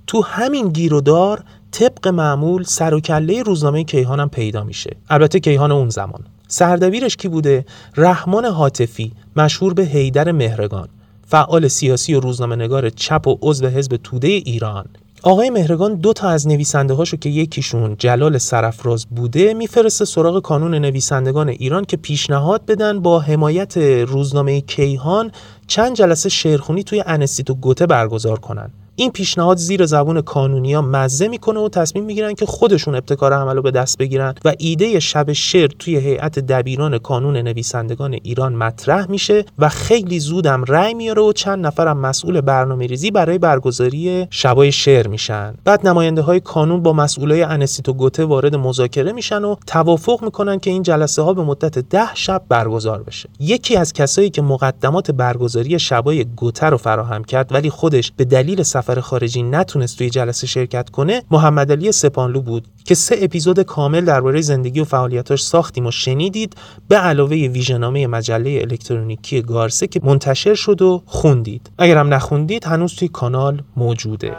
تو 0.10 0.22
همین 0.22 0.70
گیرودار 0.70 1.44
طبق 1.72 2.08
معمول 2.08 2.63
سر 2.63 2.94
و 2.94 3.00
کله 3.00 3.44
روزنامه 3.44 3.84
کیهان 3.84 4.20
هم 4.20 4.30
پیدا 4.30 4.63
میشه. 4.63 4.96
البته 5.10 5.39
کیهان 5.39 5.72
اون 5.72 5.89
زمان. 5.89 6.24
سردبیرش 6.48 7.16
کی 7.16 7.28
بوده؟ 7.28 7.66
رحمان 7.98 8.46
حاطفی 8.46 9.12
مشهور 9.36 9.74
به 9.74 9.84
هیدر 9.84 10.32
مهرگان. 10.32 10.88
فعال 11.28 11.68
سیاسی 11.68 12.13
و 12.13 12.20
روزنامه 12.20 12.56
نگار 12.56 12.89
چپ 12.89 13.28
و 13.28 13.38
عضو 13.42 13.68
حزب 13.68 14.00
توده 14.04 14.28
ایران. 14.28 14.86
آقای 15.24 15.50
مهرگان 15.50 15.96
دو 15.96 16.13
تا 16.13 16.30
از 16.30 16.48
نویسنده 16.48 16.94
هاشو 16.94 17.18
که 17.18 17.30
یکیشون 17.30 17.96
جلال 18.00 18.38
سرفراز 18.38 19.06
بوده 19.06 19.54
میفرسته 19.54 20.06
سراغ 20.06 20.42
کانون 20.42 20.75
نویسندگان 20.75 21.50
ایران 21.50 21.86
که 21.86 21.98
پیشنهاد 21.98 22.66
بدن 22.66 23.00
با 23.00 23.20
حمایت 23.20 23.78
روزنامه 24.08 24.62
کیهان 24.62 25.32
چند 25.68 25.96
جلسه 25.96 26.30
شعرخونی 26.30 26.84
توی 26.84 27.04
انستیتو 27.08 27.56
گوته 27.56 27.86
برگزار 27.86 28.39
کنن. 28.39 28.72
این 29.00 29.12
پیشنهاد 29.12 29.58
زیر 29.58 29.86
زبون 29.86 30.24
ها 30.27 30.82
مزه 30.82 31.27
می‌کنه 31.27 31.60
و 31.60 31.70
تصمیم 31.70 32.06
می‌گیرن 32.06 32.34
که 32.34 32.46
خودشون 32.46 32.96
ابتکار 32.96 33.34
عمل 33.34 33.56
رو 33.56 33.62
به 33.62 33.72
دست 33.72 33.98
بگیرن 33.98 34.36
و 34.46 34.53
ایده 34.58 35.00
شب 35.00 35.34
شعر 35.34 35.68
توی 35.79 35.98
هیئت 35.98 36.39
دبیران 36.39 36.98
کانون 36.98 37.38
نویسندگان 37.38 38.13
ایران 38.13 38.56
مطرح 38.56 39.12
میشه 39.12 39.46
و 39.60 39.70
خیلی 39.70 40.20
زودم 40.20 40.63
رأی 40.68 40.94
میاره 40.94 41.22
و 41.22 41.34
چند 41.34 41.65
نفرم 41.65 41.98
مسئول 41.98 42.41
برنامه 42.41 42.88
ریزی 42.88 43.12
برای 43.12 43.38
برگزاری 43.38 44.27
شبای 44.29 44.72
شعر 44.72 45.08
میشن. 45.08 45.53
بعد 45.65 45.88
نماینده 45.88 46.22
های 46.22 46.39
کانون 46.39 46.84
با 46.84 46.94
مسئولای 46.94 47.41
انستیتو 47.41 47.94
گوته 47.94 48.25
وارد 48.25 48.56
مذاکره 48.56 49.12
میشن 49.12 49.44
و 49.44 49.56
توافق 49.68 50.24
می‌کنن 50.24 50.60
که 50.60 50.70
این 50.70 50.84
جلسه 50.84 51.22
ها 51.22 51.34
به 51.34 51.44
مدت 51.44 51.79
ده 51.79 52.15
شب 52.15 52.41
برگزار 52.50 53.03
بشه. 53.03 53.29
یکی 53.39 53.75
از 53.75 53.94
کسایی 53.94 54.29
که 54.29 54.41
مقدمات 54.41 55.12
برگزاری 55.12 55.79
شبای 55.79 56.25
گوته 56.25 56.65
رو 56.65 56.77
فراهم 56.77 57.24
کرد 57.24 57.53
ولی 57.53 57.70
خودش 57.70 58.12
به 58.18 58.25
دلیل 58.25 58.63
سفر 58.63 58.88
سفر 58.89 59.01
خارجی 59.01 59.43
نتونست 59.43 59.98
توی 59.98 60.10
جلسه 60.10 60.48
شرکت 60.48 60.89
کنه 60.89 61.24
محمد 61.31 61.72
علی 61.72 61.91
سپانلو 61.91 62.41
بود 62.41 62.67
که 62.86 62.96
سه 62.96 63.15
اپیزود 63.22 63.60
کامل 63.60 64.05
درباره 64.05 64.41
زندگی 64.41 64.79
و 64.79 64.84
فعالیتاش 64.84 65.43
ساختیم 65.43 65.86
و 65.86 65.91
شنیدید 65.91 66.55
به 66.88 66.96
علاوه 66.96 67.36
ویژنامه 67.36 68.08
مجله 68.08 68.60
الکترونیکی 68.62 69.41
گارسه 69.41 69.88
که 69.88 70.01
منتشر 70.03 70.53
شد 70.53 70.81
و 70.81 71.03
خوندید. 71.05 71.69
اگرم 71.77 72.13
نخوندید 72.13 72.65
هنوز 72.65 72.96
توی 72.96 73.08
کانال 73.08 73.62
موجوده. 73.77 74.36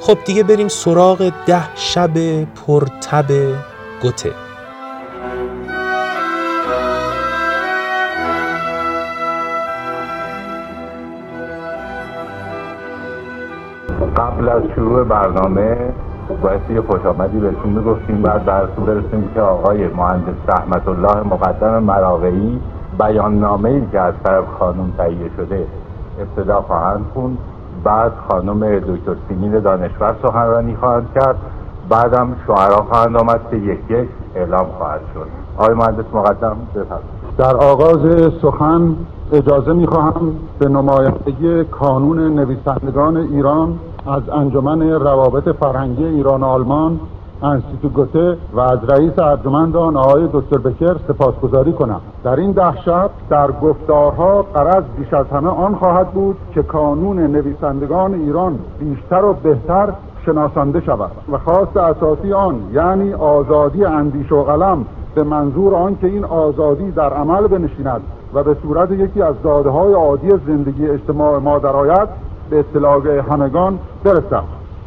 خب 0.00 0.18
دیگه 0.26 0.42
بریم 0.42 0.68
سراغ 0.68 1.32
ده 1.46 1.76
شب 1.76 2.44
پرتب 2.44 3.26
گوته. 4.02 4.47
قبل 14.18 14.48
از 14.48 14.62
شروع 14.74 15.04
برنامه 15.04 15.76
باید 16.42 16.60
یه 16.70 16.80
خوش 16.80 17.06
آمدی 17.06 17.38
بهتون 17.38 17.70
می‌گفتیم 17.72 18.22
بعد 18.22 18.44
براتون 18.44 18.84
برسیم 18.84 19.30
که 19.34 19.40
آقای 19.40 19.86
مهندس 19.86 20.34
رحمت 20.48 20.88
الله 20.88 21.16
مقدم 21.16 21.82
مراقعی 21.82 22.60
بیان 22.98 23.38
نامه 23.38 23.68
ای 23.68 23.82
که 23.92 24.00
از 24.00 24.14
طرف 24.24 24.44
خانم 24.58 24.92
تهیه 24.98 25.30
شده 25.36 25.66
ابتدا 26.20 26.60
خواهند 26.60 27.04
خوند. 27.14 27.38
بعد 27.84 28.12
خانم 28.28 28.78
دکتر 28.78 29.14
سیمین 29.28 29.58
دانشور 29.58 30.16
سخنرانی 30.22 30.76
خواهند 30.76 31.08
کرد. 31.14 31.36
بعدم 31.88 32.36
شعرا 32.46 32.76
خواهند 32.76 33.16
آمد 33.16 33.40
که 33.50 33.56
یک 33.56 33.78
یک 33.88 34.08
اعلام 34.34 34.66
خواهد 34.78 35.00
شد. 35.14 35.26
آقای 35.58 35.74
مهندس 35.74 36.04
مقدم 36.14 36.56
بفرمایید. 36.74 37.18
در 37.38 37.56
آغاز 37.56 38.32
سخن 38.42 38.96
اجازه 39.32 39.72
می‌خواهم 39.72 40.32
به 40.58 40.68
نمایندگی 40.68 41.64
کانون 41.64 42.18
نویسندگان 42.18 43.16
ایران 43.16 43.78
از 44.08 44.22
انجمن 44.28 44.82
روابط 44.90 45.48
فرهنگی 45.48 46.04
ایران 46.04 46.42
و 46.42 46.46
آلمان 46.46 47.00
انستیتو 47.42 47.88
گوته 47.88 48.36
و 48.52 48.60
از 48.60 48.78
رئیس 48.88 49.18
ارجمندان 49.18 49.96
آقای 49.96 50.28
دکتر 50.32 50.58
بکر 50.58 50.96
سپاسگزاری 51.08 51.72
کنم. 51.72 52.00
در 52.24 52.36
این 52.36 52.52
ده 52.52 52.82
شب 52.84 53.10
در 53.30 53.50
گفتارها 53.50 54.42
قرض 54.42 54.84
بیش 54.98 55.14
از 55.14 55.26
همه 55.26 55.48
آن 55.48 55.74
خواهد 55.74 56.10
بود 56.10 56.36
که 56.54 56.62
کانون 56.62 57.18
نویسندگان 57.18 58.14
ایران 58.14 58.58
بیشتر 58.80 59.24
و 59.24 59.32
بهتر 59.32 59.92
شناسانده 60.26 60.80
شود 60.80 61.10
و 61.32 61.38
خواست 61.38 61.76
اساسی 61.76 62.32
آن 62.32 62.60
یعنی 62.72 63.12
آزادی 63.12 63.84
اندیش 63.84 64.32
و 64.32 64.42
قلم 64.42 64.86
به 65.14 65.22
منظور 65.22 65.74
آن 65.74 65.96
که 66.00 66.06
این 66.06 66.24
آزادی 66.24 66.90
در 66.90 67.12
عمل 67.12 67.46
بنشیند 67.46 68.00
و 68.34 68.42
به 68.42 68.56
صورت 68.62 68.90
یکی 68.90 69.22
از 69.22 69.34
داده 69.42 69.70
های 69.70 69.92
عادی 69.92 70.28
زندگی 70.46 70.90
اجتماع 70.90 71.38
ما 71.38 71.58
درآید 71.58 72.08
به 72.50 72.58
اطلاع 72.58 73.18
همگان 73.30 73.78
برسد 74.04 74.44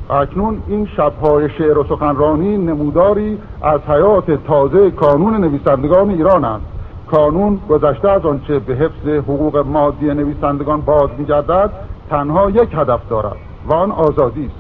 اکنون 0.10 0.64
این 0.68 0.88
شبهای 0.98 1.50
شعر 1.50 1.78
و 1.78 1.84
سخنرانی 1.84 2.58
نموداری 2.58 3.38
از 3.62 3.80
حیات 3.88 4.32
تازه 4.32 4.92
کانون 4.92 5.38
نویسندگان 5.38 6.10
ایران 6.10 6.46
است 6.46 6.66
کانون 7.12 7.60
گذشته 7.70 8.10
از 8.10 8.26
آنچه 8.26 8.60
به 8.60 8.76
حفظ 8.76 9.08
حقوق 9.08 9.58
مادی 9.58 10.06
نویسندگان 10.06 10.82
باز 10.82 11.10
میگردد 11.18 11.70
تنها 12.10 12.50
یک 12.50 12.70
هدف 12.74 13.00
دارد 13.10 13.36
و 13.68 13.74
آن 13.74 13.92
آزادی 13.92 14.46
است. 14.46 14.56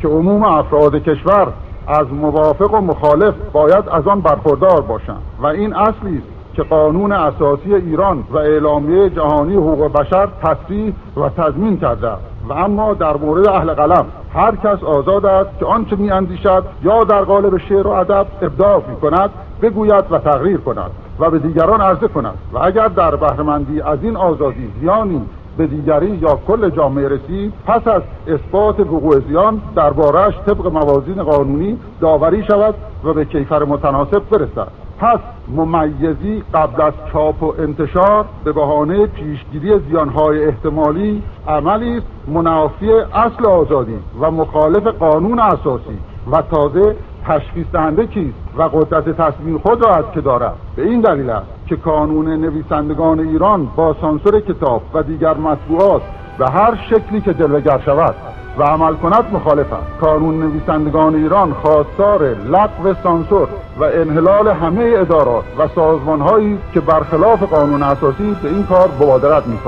که 0.00 0.08
عموم 0.08 0.42
افراد 0.42 0.94
کشور 1.02 1.52
از 1.90 2.12
موافق 2.12 2.74
و 2.74 2.80
مخالف 2.80 3.34
باید 3.52 3.88
از 3.88 4.06
آن 4.06 4.20
برخوردار 4.20 4.80
باشند. 4.80 5.22
و 5.42 5.46
این 5.46 5.74
اصلی 5.74 6.16
است 6.18 6.26
که 6.54 6.62
قانون 6.62 7.12
اساسی 7.12 7.74
ایران 7.74 8.24
و 8.30 8.36
اعلامیه 8.36 9.10
جهانی 9.10 9.54
حقوق 9.54 9.92
بشر 9.92 10.28
تصریح 10.42 10.92
و 11.16 11.28
تضمین 11.28 11.78
کرده 11.78 12.10
و 12.48 12.52
اما 12.52 12.94
در 12.94 13.16
مورد 13.16 13.48
اهل 13.48 13.74
قلم 13.74 14.06
هر 14.34 14.56
کس 14.56 14.82
آزاد 14.84 15.26
است 15.26 15.58
که 15.58 15.66
آنچه 15.66 15.96
می 15.96 16.10
اندیشد 16.10 16.64
یا 16.82 17.04
در 17.04 17.22
قالب 17.22 17.58
شعر 17.58 17.86
و 17.86 17.90
ادب 17.90 18.26
ابداع 18.42 18.82
می 18.88 18.96
کند 18.96 19.30
بگوید 19.62 20.04
و 20.10 20.18
تغییر 20.18 20.56
کند 20.56 20.90
و 21.18 21.30
به 21.30 21.38
دیگران 21.38 21.80
عرضه 21.80 22.08
کند. 22.08 22.34
و 22.52 22.58
اگر 22.58 22.88
در 22.88 23.16
بهرهمندی 23.16 23.80
از 23.80 23.98
این 24.02 24.16
آزادی 24.16 24.72
زیانی 24.80 25.22
به 25.60 25.66
دیگری 25.66 26.10
یا 26.10 26.38
کل 26.46 26.70
جامعه 26.70 27.08
رسید 27.08 27.52
پس 27.66 27.88
از 27.88 28.02
اثبات 28.26 28.80
وقوع 28.80 29.20
زیان 29.28 29.60
دربارهش 29.76 30.34
طبق 30.46 30.66
موازین 30.66 31.22
قانونی 31.22 31.78
داوری 32.00 32.44
شود 32.44 32.74
و 33.04 33.12
به 33.12 33.24
کیفر 33.24 33.64
متناسب 33.64 34.22
برسد. 34.30 34.68
پس 34.98 35.18
ممیزی 35.48 36.42
قبل 36.54 36.82
از 36.82 36.92
چاپ 37.12 37.42
و 37.42 37.54
انتشار 37.58 38.24
به 38.44 38.52
بهانه 38.52 39.06
پیشگیری 39.06 39.78
زیانهای 39.90 40.44
احتمالی 40.44 41.22
عملی 41.48 41.96
است 41.96 42.06
منافی 42.28 42.90
اصل 43.14 43.46
آزادی 43.46 43.98
و 44.20 44.30
مخالف 44.30 44.86
قانون 44.86 45.38
اساسی 45.38 45.98
و 46.32 46.42
تازه 46.42 46.96
تشخیص 47.26 47.66
دهنده 47.72 48.06
کیست 48.06 48.38
و 48.56 48.62
قدرت 48.62 49.08
تصمیم 49.08 49.58
خود 49.58 49.84
را 49.84 49.94
است 49.94 50.12
که 50.12 50.20
دارد. 50.20 50.54
به 50.76 50.82
این 50.82 51.00
دلیل 51.00 51.30
است 51.30 51.59
که 51.70 51.76
کانون 51.76 52.28
نویسندگان 52.40 53.20
ایران 53.20 53.68
با 53.76 53.96
سانسور 54.00 54.40
کتاب 54.40 54.82
و 54.94 55.02
دیگر 55.02 55.34
مطبوعات 55.34 56.02
به 56.38 56.50
هر 56.50 56.78
شکلی 56.90 57.20
که 57.20 57.34
جلوگر 57.34 57.80
شود 57.84 58.14
و 58.58 58.62
عمل 58.62 58.94
کند 58.94 59.24
مخالف 59.32 59.72
است. 59.72 59.98
کانون 60.00 60.42
نویسندگان 60.42 61.14
ایران 61.14 61.52
خواستار 61.52 62.22
لغو 62.24 62.94
سانسور 63.02 63.48
و 63.78 63.84
انحلال 63.84 64.48
همه 64.48 64.94
ادارات 64.96 65.44
و 65.58 65.68
سازمانهایی 65.74 66.58
که 66.74 66.80
برخلاف 66.80 67.42
قانون 67.42 67.82
اساسی 67.82 68.36
به 68.42 68.48
این 68.48 68.66
کار 68.66 68.88
مبادرت 69.00 69.46
می 69.46 69.58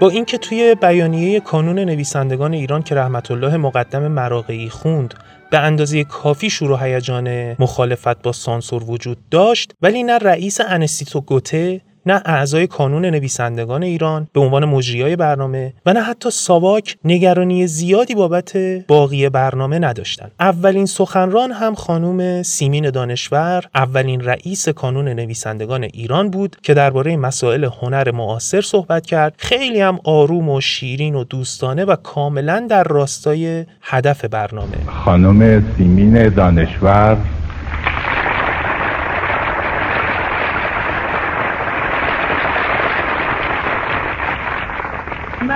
با 0.00 0.08
اینکه 0.10 0.38
توی 0.38 0.74
بیانیه 0.74 1.40
کانون 1.40 1.78
نویسندگان 1.78 2.52
ایران 2.52 2.82
که 2.82 2.94
رحمت 2.94 3.30
الله 3.30 3.56
مقدم 3.56 4.08
مراقعی 4.08 4.68
خوند 4.68 5.14
به 5.50 5.58
اندازه 5.58 6.04
کافی 6.04 6.50
شروع 6.50 6.84
هیجان 6.84 7.56
مخالفت 7.58 8.22
با 8.22 8.32
سانسور 8.32 8.90
وجود 8.90 9.18
داشت 9.30 9.74
ولی 9.82 10.02
نه 10.02 10.18
رئیس 10.18 10.60
انستیتو 10.60 11.20
گوته 11.20 11.80
نه 12.06 12.22
اعضای 12.24 12.66
کانون 12.66 13.06
نویسندگان 13.06 13.82
ایران 13.82 14.28
به 14.32 14.40
عنوان 14.40 14.64
مجریای 14.64 15.16
برنامه 15.16 15.72
و 15.86 15.92
نه 15.92 16.02
حتی 16.02 16.30
ساواک 16.30 16.96
نگرانی 17.04 17.66
زیادی 17.66 18.14
بابت 18.14 18.56
باقی 18.88 19.28
برنامه 19.28 19.78
نداشتند. 19.78 20.32
اولین 20.40 20.86
سخنران 20.86 21.52
هم 21.52 21.74
خانم 21.74 22.42
سیمین 22.42 22.90
دانشور 22.90 23.64
اولین 23.74 24.20
رئیس 24.20 24.68
کانون 24.68 25.08
نویسندگان 25.08 25.82
ایران 25.82 26.30
بود 26.30 26.56
که 26.62 26.74
درباره 26.74 27.16
مسائل 27.16 27.64
هنر 27.64 28.10
معاصر 28.10 28.60
صحبت 28.60 29.06
کرد 29.06 29.34
خیلی 29.38 29.80
هم 29.80 29.98
آروم 30.04 30.48
و 30.48 30.60
شیرین 30.60 31.14
و 31.14 31.24
دوستانه 31.24 31.84
و 31.84 31.96
کاملا 31.96 32.66
در 32.70 32.84
راستای 32.84 33.64
هدف 33.82 34.24
برنامه 34.24 34.76
خانم 35.04 35.64
سیمین 35.76 36.28
دانشور 36.28 37.16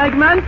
مگ 0.05 0.17
من 0.17 0.41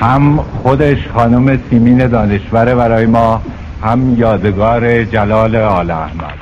هم 0.00 0.38
خودش 0.62 0.98
خانم 1.14 1.58
سیمین 1.70 2.06
دانشوره 2.06 2.74
برای 2.74 3.06
ما 3.06 3.42
هم 3.82 4.14
یادگار 4.14 5.04
جلال 5.04 5.56
آل 5.56 5.90
احمد. 5.90 6.34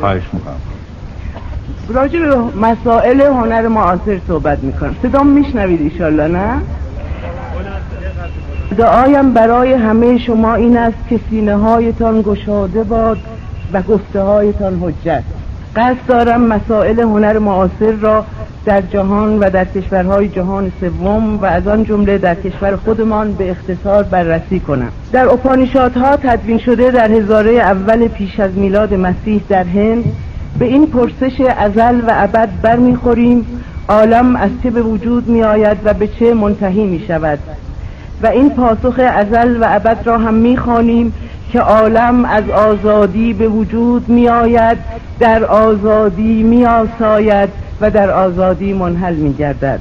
خواهش 0.00 0.22
می‌کنم. 0.32 0.60
راجع 1.88 2.18
به 2.18 2.36
مسائل 2.60 3.20
هنر 3.20 3.68
معاصر 3.68 4.20
صحبت 4.28 4.64
می‌کنم. 4.64 4.96
صدام 5.02 5.26
میشنوید 5.26 5.80
ایشالله 5.80 6.28
نه؟ 6.28 6.62
دعایم 8.78 9.32
برای 9.32 9.72
همه 9.72 10.18
شما 10.18 10.54
این 10.54 10.76
است 10.76 11.08
که 11.08 11.20
سینه 11.30 11.56
هایتان 11.56 12.22
گشاده 12.22 12.84
باد 12.84 13.18
و 13.72 13.82
گفته 13.82 14.20
هایتان 14.20 14.78
حجت. 14.82 15.22
قصد 15.76 16.06
دارم 16.08 16.40
مسائل 16.40 17.00
هنر 17.00 17.38
معاصر 17.38 17.92
را 18.00 18.24
در 18.64 18.80
جهان 18.80 19.38
و 19.38 19.50
در 19.50 19.64
کشورهای 19.64 20.28
جهان 20.28 20.72
سوم 20.80 21.36
و 21.36 21.44
از 21.44 21.68
آن 21.68 21.84
جمله 21.84 22.18
در 22.18 22.34
کشور 22.34 22.76
خودمان 22.76 23.32
به 23.32 23.50
اختصار 23.50 24.02
بررسی 24.02 24.60
کنم. 24.60 24.92
در 25.12 25.28
اپانیشادها 25.28 26.16
تدوین 26.16 26.58
شده 26.58 26.90
در 26.90 27.12
هزاره 27.12 27.52
اول 27.52 28.08
پیش 28.08 28.40
از 28.40 28.50
میلاد 28.54 28.94
مسیح 28.94 29.42
در 29.48 29.64
هند 29.64 30.04
به 30.58 30.64
این 30.64 30.86
پرسش 30.86 31.40
ازل 31.58 32.00
و 32.00 32.10
ابد 32.10 32.48
برمیخوریم 32.62 33.46
عالم 33.88 34.36
از 34.36 34.50
چه 34.62 34.70
به 34.70 34.82
وجود 34.82 35.28
می 35.28 35.42
آید 35.42 35.76
و 35.84 35.94
به 35.94 36.08
چه 36.08 36.34
منتهی 36.34 36.86
می 36.86 37.04
شود 37.06 37.38
و 38.22 38.26
این 38.26 38.50
پاسخ 38.50 39.00
ازل 39.12 39.58
و 39.60 39.66
ابد 39.68 40.06
را 40.06 40.18
هم 40.18 40.34
می‌خوانیم 40.34 41.14
که 41.52 41.60
عالم 41.60 42.24
از 42.24 42.50
آزادی 42.50 43.34
به 43.34 43.48
وجود 43.48 44.08
می 44.08 44.28
آید 44.28 44.78
در 45.18 45.44
آزادی 45.44 46.42
می 46.42 46.66
آساید 46.66 47.50
و 47.80 47.90
در 47.90 48.10
آزادی 48.10 48.72
منحل 48.72 49.14
می 49.14 49.34
گردد 49.34 49.80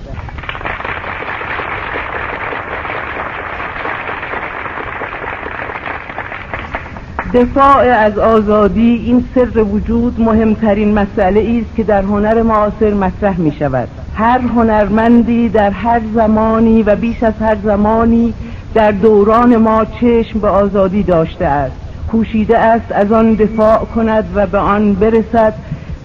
دفاع 7.37 7.83
از 7.83 8.17
آزادی 8.17 9.03
این 9.05 9.25
سر 9.35 9.63
وجود 9.63 10.21
مهمترین 10.21 10.93
مسئله 10.93 11.61
است 11.61 11.75
که 11.75 11.83
در 11.83 12.01
هنر 12.01 12.41
معاصر 12.41 12.93
مطرح 12.93 13.39
می 13.39 13.51
شود. 13.59 13.87
هر 14.15 14.39
هنرمندی 14.39 15.49
در 15.49 15.69
هر 15.71 16.01
زمانی 16.15 16.83
و 16.83 16.95
بیش 16.95 17.23
از 17.23 17.33
هر 17.39 17.57
زمانی 17.63 18.33
در 18.73 18.91
دوران 18.91 19.57
ما 19.57 19.85
چشم 19.85 20.39
به 20.39 20.47
آزادی 20.47 21.03
داشته 21.03 21.45
است. 21.45 21.75
کوشیده 22.11 22.57
است 22.57 22.91
از 22.91 23.11
آن 23.11 23.33
دفاع 23.33 23.77
کند 23.77 24.25
و 24.35 24.47
به 24.47 24.57
آن 24.57 24.93
برسد 24.93 25.53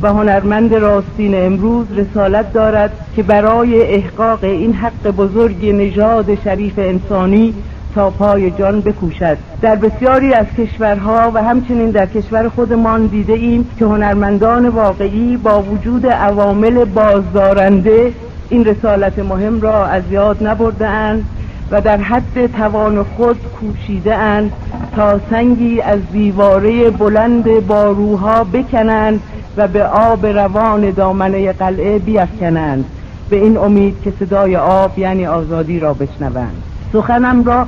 و 0.03 0.09
هنرمند 0.09 0.75
راستین 0.75 1.47
امروز 1.47 1.87
رسالت 1.97 2.53
دارد 2.53 2.91
که 3.17 3.23
برای 3.23 3.83
احقاق 3.83 4.45
این 4.45 4.73
حق 4.73 5.11
بزرگ 5.11 5.67
نژاد 5.67 6.39
شریف 6.45 6.79
انسانی 6.79 7.55
تا 7.95 8.11
پای 8.11 8.51
جان 8.51 8.81
بکوشد. 8.81 9.39
در 9.61 9.77
بسیاری 9.77 10.35
از 10.35 10.47
کشورها 10.59 11.31
و 11.35 11.43
همچنین 11.43 11.91
در 11.91 12.07
کشور 12.07 12.49
خودمان 12.49 13.07
دیده 13.07 13.33
ایم 13.33 13.69
که 13.79 13.85
هنرمندان 13.85 14.69
واقعی 14.69 15.37
با 15.37 15.63
وجود 15.63 16.07
عوامل 16.07 16.85
بازدارنده 16.85 18.13
این 18.49 18.65
رسالت 18.65 19.19
مهم 19.19 19.61
را 19.61 19.87
از 19.87 20.03
یاد 20.11 20.47
نبرده 20.47 20.89
اند 20.89 21.25
و 21.71 21.81
در 21.81 21.97
حد 21.97 22.47
توان 22.47 23.03
خود 23.03 23.37
کوشیده 23.61 24.15
اند 24.15 24.53
تا 24.97 25.21
سنگی 25.31 25.81
از 25.81 25.99
دیواره 26.13 26.91
بلند 26.91 27.67
باروها 27.67 28.45
بکنند 28.45 29.21
و 29.57 29.69
به 29.69 29.85
آب 29.85 30.27
روان 30.27 30.91
دامنه 30.91 31.53
قلعه 31.53 31.99
بیفکنند. 31.99 32.85
به 33.31 33.37
این 33.37 33.57
امید 33.57 33.97
که 34.05 34.13
صدای 34.19 34.57
آب 34.57 34.99
یعنی 34.99 35.27
آزادی 35.27 35.81
را 35.81 35.95
بشنوند. 35.95 36.63
سخنم 36.93 37.45
را 37.45 37.67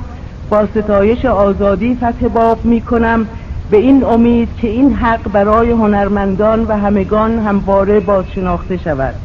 با 0.49 0.65
ستایش 0.65 1.25
آزادی 1.25 1.95
فتح 1.95 2.27
باب 2.27 2.65
می 2.65 2.81
کنم 2.81 3.27
به 3.71 3.77
این 3.77 4.03
امید 4.03 4.49
که 4.61 4.67
این 4.67 4.93
حق 4.93 5.31
برای 5.31 5.71
هنرمندان 5.71 6.63
و 6.63 6.77
همگان 6.77 7.39
همواره 7.39 7.99
باز 7.99 8.25
شناخته 8.35 8.77
شود. 8.77 9.15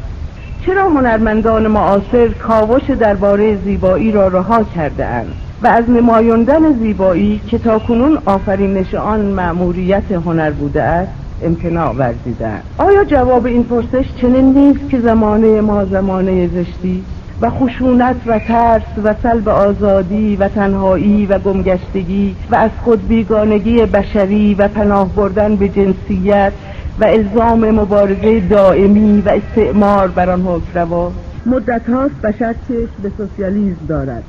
چرا 0.65 0.89
هنرمندان 0.89 1.67
معاصر 1.67 2.27
کاوش 2.27 2.89
درباره 2.99 3.57
زیبایی 3.63 4.11
را 4.11 4.27
رها 4.27 4.63
کرده 4.63 5.05
اند؟ 5.05 5.33
و 5.63 5.67
از 5.67 5.89
نمایاندن 5.89 6.73
زیبایی 6.73 7.41
که 7.47 7.57
تا 7.57 7.79
کنون 7.79 8.17
آفرینش 8.25 8.93
آن 8.93 9.21
مأموریت 9.21 10.11
هنر 10.11 10.51
بوده 10.51 10.83
است 10.83 11.11
امتناع 11.43 11.91
ورزیدند 11.91 12.63
آیا 12.77 13.03
جواب 13.03 13.45
این 13.45 13.63
پرسش 13.63 14.05
چنین 14.21 14.53
نیست 14.53 14.89
که 14.89 14.99
زمانه 14.99 15.61
ما 15.61 15.85
زمانه 15.85 16.47
زشتی؟ 16.47 17.03
و 17.41 17.49
خشونت 17.49 18.15
و 18.27 18.39
ترس 18.39 18.83
و 19.03 19.15
سلب 19.23 19.49
آزادی 19.49 20.35
و 20.35 20.47
تنهایی 20.47 21.25
و 21.25 21.39
گمگشتگی 21.39 22.35
و 22.51 22.55
از 22.55 22.71
خود 22.83 23.07
بیگانگی 23.07 23.85
بشری 23.85 24.55
و 24.55 24.67
پناه 24.67 25.15
بردن 25.15 25.55
به 25.55 25.69
جنسیت 25.69 26.53
و 26.99 27.05
الزام 27.05 27.71
مبارزه 27.71 28.39
دائمی 28.39 29.23
و 29.25 29.29
استعمار 29.29 30.07
بر 30.07 30.29
آن 30.29 30.41
حکم 30.41 31.11
مدت 31.45 31.89
هاست 31.89 32.15
بشر 32.23 32.55
چشم 32.67 33.03
به 33.03 33.11
سوسیالیسم 33.17 33.85
دارد. 33.87 34.23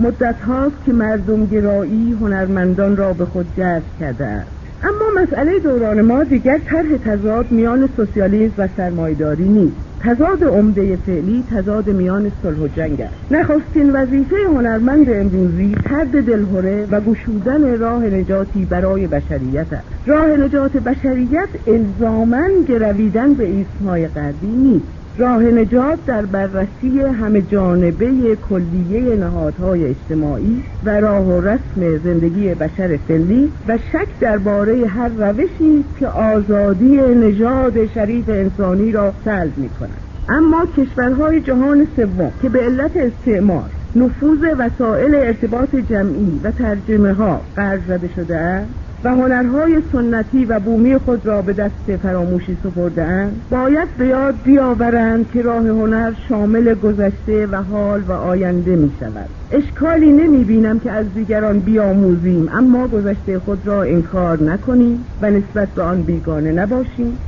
مدت 0.00 0.36
هاست 0.46 0.84
که 0.86 0.92
مردم 0.92 1.46
گرایی 1.46 2.12
هنرمندان 2.12 2.96
را 2.96 3.12
به 3.12 3.24
خود 3.24 3.46
جذب 3.56 3.98
کرده 4.00 4.24
است 4.26 4.50
اما 4.82 5.22
مسئله 5.22 5.58
دوران 5.58 6.00
ما 6.00 6.24
دیگر 6.24 6.58
طرح 6.70 6.96
تضاد 7.04 7.50
میان 7.50 7.88
سوسیالیسم 7.96 8.54
و 8.58 8.68
سرمایداری 8.76 9.48
نیست. 9.48 9.93
تضاد 10.04 10.44
عمده 10.44 10.96
فعلی 10.96 11.44
تضاد 11.50 11.90
میان 11.90 12.32
صلح 12.42 12.58
و 12.58 12.68
جنگ 12.68 13.00
است. 13.00 13.32
نخستین 13.32 13.92
وظیفه 13.92 14.36
هنرمند 14.48 15.10
امروزی 15.10 15.74
ترد 15.84 16.24
دلهوره 16.26 16.86
و 16.90 17.00
گشودن 17.00 17.78
راه 17.78 18.04
نجاتی 18.04 18.64
برای 18.64 19.06
بشریت 19.06 19.72
است. 19.72 19.88
راه 20.06 20.26
نجات 20.26 20.76
بشریت 20.76 21.48
الزاما 21.66 22.42
گرویدن 22.68 23.34
به 23.34 23.44
ایسمای 23.46 24.08
غربی 24.08 24.46
نیست. 24.46 25.03
راه 25.18 25.42
نجات 25.42 25.98
در 26.06 26.26
بررسی 26.26 27.00
همه 27.00 27.42
جانبه 27.42 28.36
کلیه 28.48 29.16
نهادهای 29.16 29.84
اجتماعی 29.84 30.62
و 30.84 31.00
راه 31.00 31.24
و 31.24 31.40
رسم 31.40 31.98
زندگی 32.04 32.54
بشر 32.54 32.96
فعلی 33.08 33.52
و 33.68 33.78
شک 33.92 34.20
درباره 34.20 34.86
هر 34.86 35.08
روشی 35.08 35.84
که 36.00 36.06
آزادی 36.06 36.96
نژاد 36.96 37.86
شریف 37.86 38.28
انسانی 38.28 38.92
را 38.92 39.12
سلب 39.24 39.58
می 39.58 39.68
کند 39.68 40.00
اما 40.28 40.66
کشورهای 40.76 41.40
جهان 41.40 41.86
سوم 41.96 42.32
که 42.42 42.48
به 42.48 42.60
علت 42.60 42.96
استعمار 42.96 43.70
نفوذ 43.96 44.38
وسایل 44.58 45.14
ارتباط 45.14 45.76
جمعی 45.76 46.40
و 46.44 46.50
ترجمه 46.50 47.12
ها 47.12 47.40
قرض 47.56 47.80
شده 48.16 48.36
است 48.36 48.83
و 49.04 49.08
هنرهای 49.08 49.82
سنتی 49.92 50.44
و 50.44 50.60
بومی 50.60 50.98
خود 50.98 51.26
را 51.26 51.42
به 51.42 51.52
دست 51.52 51.96
فراموشی 52.02 52.58
سپرده 52.62 53.32
باید 53.50 53.88
به 53.98 54.06
یاد 54.06 54.34
بیاورند 54.44 55.30
که 55.32 55.42
راه 55.42 55.68
هنر 55.68 56.12
شامل 56.28 56.74
گذشته 56.74 57.46
و 57.46 57.62
حال 57.62 58.02
و 58.02 58.12
آینده 58.12 58.76
می 58.76 58.92
شود 59.00 59.28
اشکالی 59.50 60.12
نمی 60.12 60.44
بینم 60.44 60.78
که 60.78 60.92
از 60.92 61.06
دیگران 61.14 61.60
بیاموزیم 61.60 62.48
اما 62.52 62.88
گذشته 62.88 63.38
خود 63.38 63.66
را 63.66 63.82
انکار 63.82 64.42
نکنیم 64.42 65.04
و 65.20 65.30
نسبت 65.30 65.68
به 65.68 65.82
آن 65.82 66.02
بیگانه 66.02 66.52
نباشیم 66.52 67.18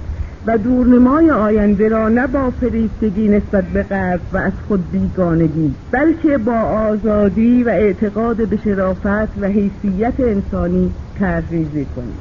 و 0.47 0.59
دورنمای 0.59 1.31
آینده 1.31 1.89
را 1.89 2.09
نه 2.09 2.27
با 2.27 2.51
فریفتگی 2.51 3.29
نسبت 3.29 3.65
به 3.65 3.83
غرب 3.83 4.21
و 4.33 4.37
از 4.37 4.53
خود 4.69 4.91
بیگانگی 4.91 5.75
بلکه 5.93 6.39
با 6.39 6.59
آزادی 6.61 7.63
و 7.63 7.69
اعتقاد 7.69 8.49
به 8.49 8.57
شرافت 8.65 9.39
و 9.41 9.47
حیثیت 9.47 10.15
انسانی 10.19 10.93
ترریزی 11.21 11.87
کنیم 11.97 12.17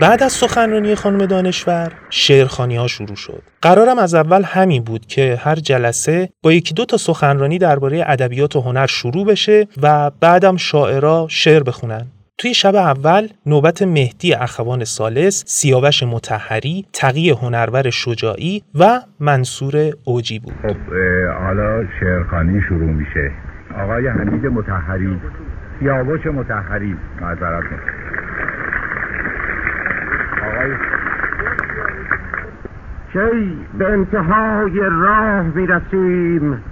بعد 0.00 0.22
از 0.22 0.32
سخنرانی 0.32 0.94
خانم 0.94 1.26
دانشور 1.26 1.92
شعرخانی 2.10 2.76
ها 2.76 2.86
شروع 2.86 3.16
شد 3.16 3.42
قرارم 3.62 3.98
از 3.98 4.14
اول 4.14 4.42
همین 4.42 4.82
بود 4.84 5.06
که 5.06 5.40
هر 5.42 5.54
جلسه 5.54 6.28
با 6.42 6.52
یکی 6.52 6.74
دو 6.74 6.84
تا 6.84 6.96
سخنرانی 6.96 7.58
درباره 7.58 8.04
ادبیات 8.06 8.56
و 8.56 8.60
هنر 8.60 8.86
شروع 8.86 9.26
بشه 9.26 9.68
و 9.82 10.10
بعدم 10.20 10.56
شاعرا 10.56 11.26
شعر 11.30 11.62
بخونن 11.62 12.06
توی 12.38 12.54
شب 12.54 12.74
اول 12.74 13.28
نوبت 13.46 13.82
مهدی 13.82 14.34
اخوان 14.34 14.84
سالس، 14.84 15.44
سیاوش 15.46 16.02
متحری، 16.02 16.86
تقی 16.92 17.30
هنرور 17.30 17.90
شجاعی 17.90 18.62
و 18.74 19.00
منصور 19.20 19.92
اوجی 20.04 20.38
بود. 20.38 20.54
خب 20.62 20.76
حالا 21.38 21.84
شعرخانی 22.00 22.60
شروع 22.68 22.90
میشه. 22.90 23.32
آقای 23.84 24.08
حمید 24.08 24.46
متحری، 24.46 25.20
سیاوش 25.80 26.26
متحری 26.26 26.96
معذرت 27.20 27.64
آقای 30.42 30.74
کی 33.12 33.58
به 33.78 33.92
انتهای 33.92 34.80
راه 34.90 35.42
می‌رسیم. 35.42 36.62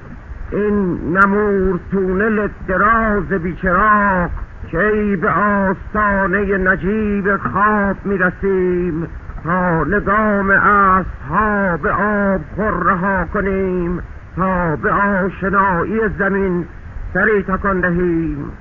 این 0.53 0.99
نمور 1.17 1.81
تونل 1.91 2.49
دراز 2.69 3.29
بیچراغ. 3.29 4.31
کی 4.71 5.17
به 5.17 5.31
آستانه 5.31 6.59
نجیب 6.59 7.37
خواب 7.37 7.97
می‌رسیم. 8.05 9.07
تا 9.45 9.85
نگام 9.85 10.51
ها 11.31 11.77
به 11.77 11.91
آب 11.91 12.41
خور 12.57 13.25
کنیم. 13.35 14.03
تا 14.37 14.77
به 14.77 14.93
آشنایی 14.93 16.01
زمین 16.19 16.65
سری 17.15 17.43
تکان 17.43 17.81
دهیم. 17.81 18.53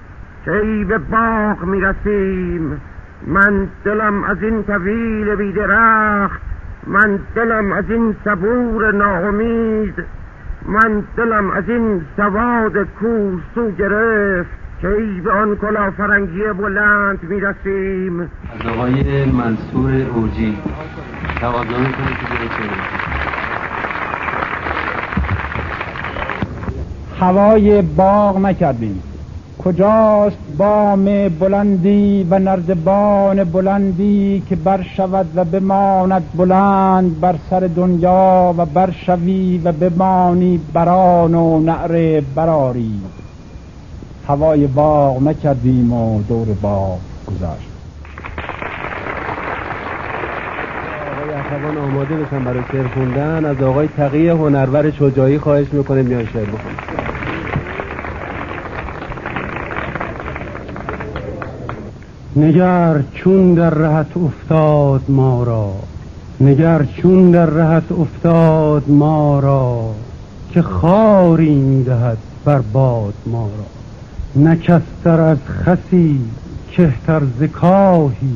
کی 0.47 0.83
به 0.83 0.97
باغ 0.97 1.63
می‌رسیم. 1.63 2.81
من 3.27 3.67
دلم 3.85 4.23
از 4.23 4.43
این 4.43 4.63
طویل 4.63 5.35
بیدرخت 5.35 6.41
من 6.87 7.19
دلم 7.35 7.71
از 7.71 7.83
این 7.89 8.15
صبور 8.25 8.91
ناامید 8.91 9.93
من 10.65 11.03
دلم 11.17 11.51
از 11.51 11.63
این 11.69 12.01
سواد 12.17 12.87
کوسو 12.99 13.71
گرفت 13.77 14.49
کی 14.81 15.21
به 15.23 15.31
آن 15.31 15.55
کلا 15.55 15.91
فرنگی 15.91 16.43
بلند 16.57 17.19
می‌رسیم. 17.23 18.19
از 18.19 18.29
آقای 18.69 19.25
منصور 19.31 19.91
اوجی. 20.15 20.57
تقاضا 21.41 21.77
هوای 27.19 27.81
باغ 27.81 28.39
نکردیم. 28.39 29.03
کجاست 29.67 30.37
بام 30.57 31.29
بلندی 31.29 32.27
و 32.29 32.39
نردبان 32.39 33.43
بلندی 33.43 34.43
که 34.49 34.55
برشود 34.55 35.25
و 35.35 35.43
بماند 35.43 36.23
بلند 36.35 37.19
بر 37.19 37.35
سر 37.49 37.59
دنیا 37.59 38.55
و 38.57 38.65
برشوی 38.65 39.61
و 39.63 39.71
بمانی 39.71 40.59
بران 40.73 41.35
و 41.35 41.59
نعره 41.59 42.21
براری 42.35 43.01
هوای 44.27 44.67
باغ 44.67 45.23
نکردیم 45.23 45.93
و 45.93 46.21
دور 46.21 46.47
باغ 46.61 46.99
گذاشت. 47.27 47.67
آقای 51.11 51.33
اخوان 51.33 51.77
آماده 51.77 52.15
بشن 52.15 52.43
برای 52.43 52.63
شعر 52.71 52.87
خوندن. 52.87 53.45
از 53.45 53.61
آقای 53.61 53.87
تقی 53.87 54.29
هنرور 54.29 54.91
شجاعی 54.91 55.39
خواهش 55.39 55.67
می‌کنه 55.73 56.01
میان 56.01 56.25
شعر 56.25 56.45
بخونن 56.45 56.86
نگر 62.37 63.03
چون 63.13 63.53
در 63.53 63.69
رهت 63.69 64.17
افتاد 64.17 65.01
ما 65.09 65.43
را. 65.43 65.73
نگر 66.41 66.83
چون 66.83 67.31
در 67.31 67.45
رهت 67.45 67.91
افتاد 67.91 68.89
ما 68.89 69.39
را. 69.39 69.95
که 70.51 70.61
خاری 70.61 71.55
می‌دهد 71.55 72.17
بر 72.45 72.59
باد 72.59 73.13
ما 73.25 73.49
را. 73.57 74.41
نکستر 74.43 75.21
از 75.21 75.37
خسی 75.47 76.19
کهتر 76.71 77.21
زکاهی 77.39 78.35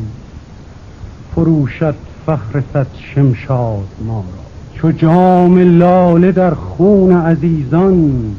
فروشت 1.35 1.95
فخر 2.25 2.61
ست 2.73 2.95
شمشاد 2.95 3.87
ما 4.05 4.23
را. 4.35 4.43
چو 4.73 4.91
جام 4.91 5.77
لاله 5.77 6.31
در 6.31 6.53
خون 6.53 7.11
عزیزان 7.11 8.35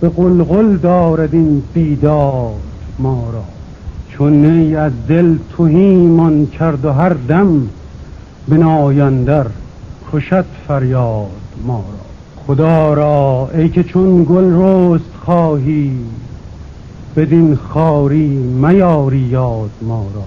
به 0.00 0.08
قلقل 0.08 0.76
دارد 0.76 1.34
این 1.34 1.62
بیداد 1.74 2.62
ما 2.98 3.30
را. 3.32 3.53
چون 4.18 4.32
نی 4.32 4.76
از 4.76 4.92
دل 5.08 5.36
توهیمان 5.56 6.46
کرد 6.46 6.84
و 6.84 6.92
هر 6.92 7.08
دم 7.08 7.68
به 8.48 8.56
نایندر 8.56 9.46
کشد 10.12 10.44
فریاد 10.68 11.30
ما 11.66 11.78
را. 11.78 12.04
خدا 12.46 12.94
را 12.94 13.50
ای 13.54 13.68
که 13.68 13.82
چون 13.82 14.24
گل 14.24 14.52
رست 14.52 15.10
خواهی 15.24 15.98
بدین 17.16 17.54
خاری 17.54 18.28
میاری 18.62 19.18
یاد 19.18 19.70
ما 19.82 20.06
را. 20.14 20.24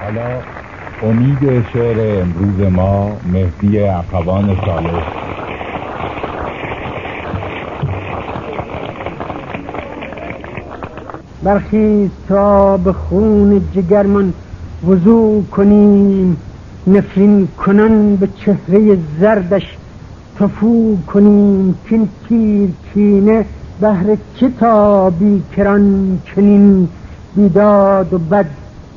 حالا 0.00 0.40
امید 1.02 1.66
شعر 1.72 2.22
امروز 2.22 2.72
ما 2.72 3.12
مهدی 3.32 3.78
اخوان 3.78 4.56
سالس 4.66 5.04
برخیز 11.42 12.10
تا 12.28 12.76
به 12.76 12.92
خون 12.92 13.62
جگرمان 13.74 14.32
وضوع 14.88 15.42
کنیم 15.42 16.36
نفرین 16.86 17.48
کنن 17.64 18.16
به 18.16 18.26
چهره 18.26 18.98
زردش 19.20 19.76
تفو 20.36 20.96
کنیم 21.06 21.78
کین 21.88 22.08
تیر 22.28 22.70
کینه 22.94 23.46
بهر 23.80 24.16
کتابی 24.40 25.42
کران 25.56 26.18
چنین؟ 26.34 26.88
بیداد 27.36 28.14
و 28.14 28.18
بد 28.18 28.46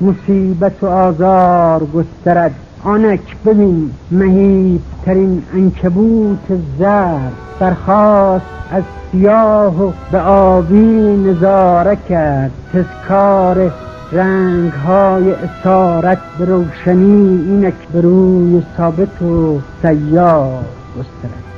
مصیبت 0.01 0.84
و 0.84 0.88
آزار 0.88 1.86
گسترد. 1.86 2.70
آنک 2.84 3.36
ببین 3.46 3.91
مهیبترین 4.12 5.44
انکبوت 5.54 6.60
زرد 6.80 7.34
برخواست 7.60 8.46
از 8.72 8.84
سیاه 9.12 9.84
و 9.84 9.91
به 10.12 10.22
آبی 10.22 11.17
نظاره 11.26 11.98
کرد. 12.10 12.52
تذکار 12.74 13.72
رنگ 14.12 14.72
های 14.72 15.32
اسارت 15.32 16.17
به 16.39 16.46
روشنی 16.46 17.44
اینک 17.48 17.74
به 17.94 18.02
ثابت 18.78 19.22
و 19.22 19.60
سیار 19.82 20.63
گسترد. 20.98 21.50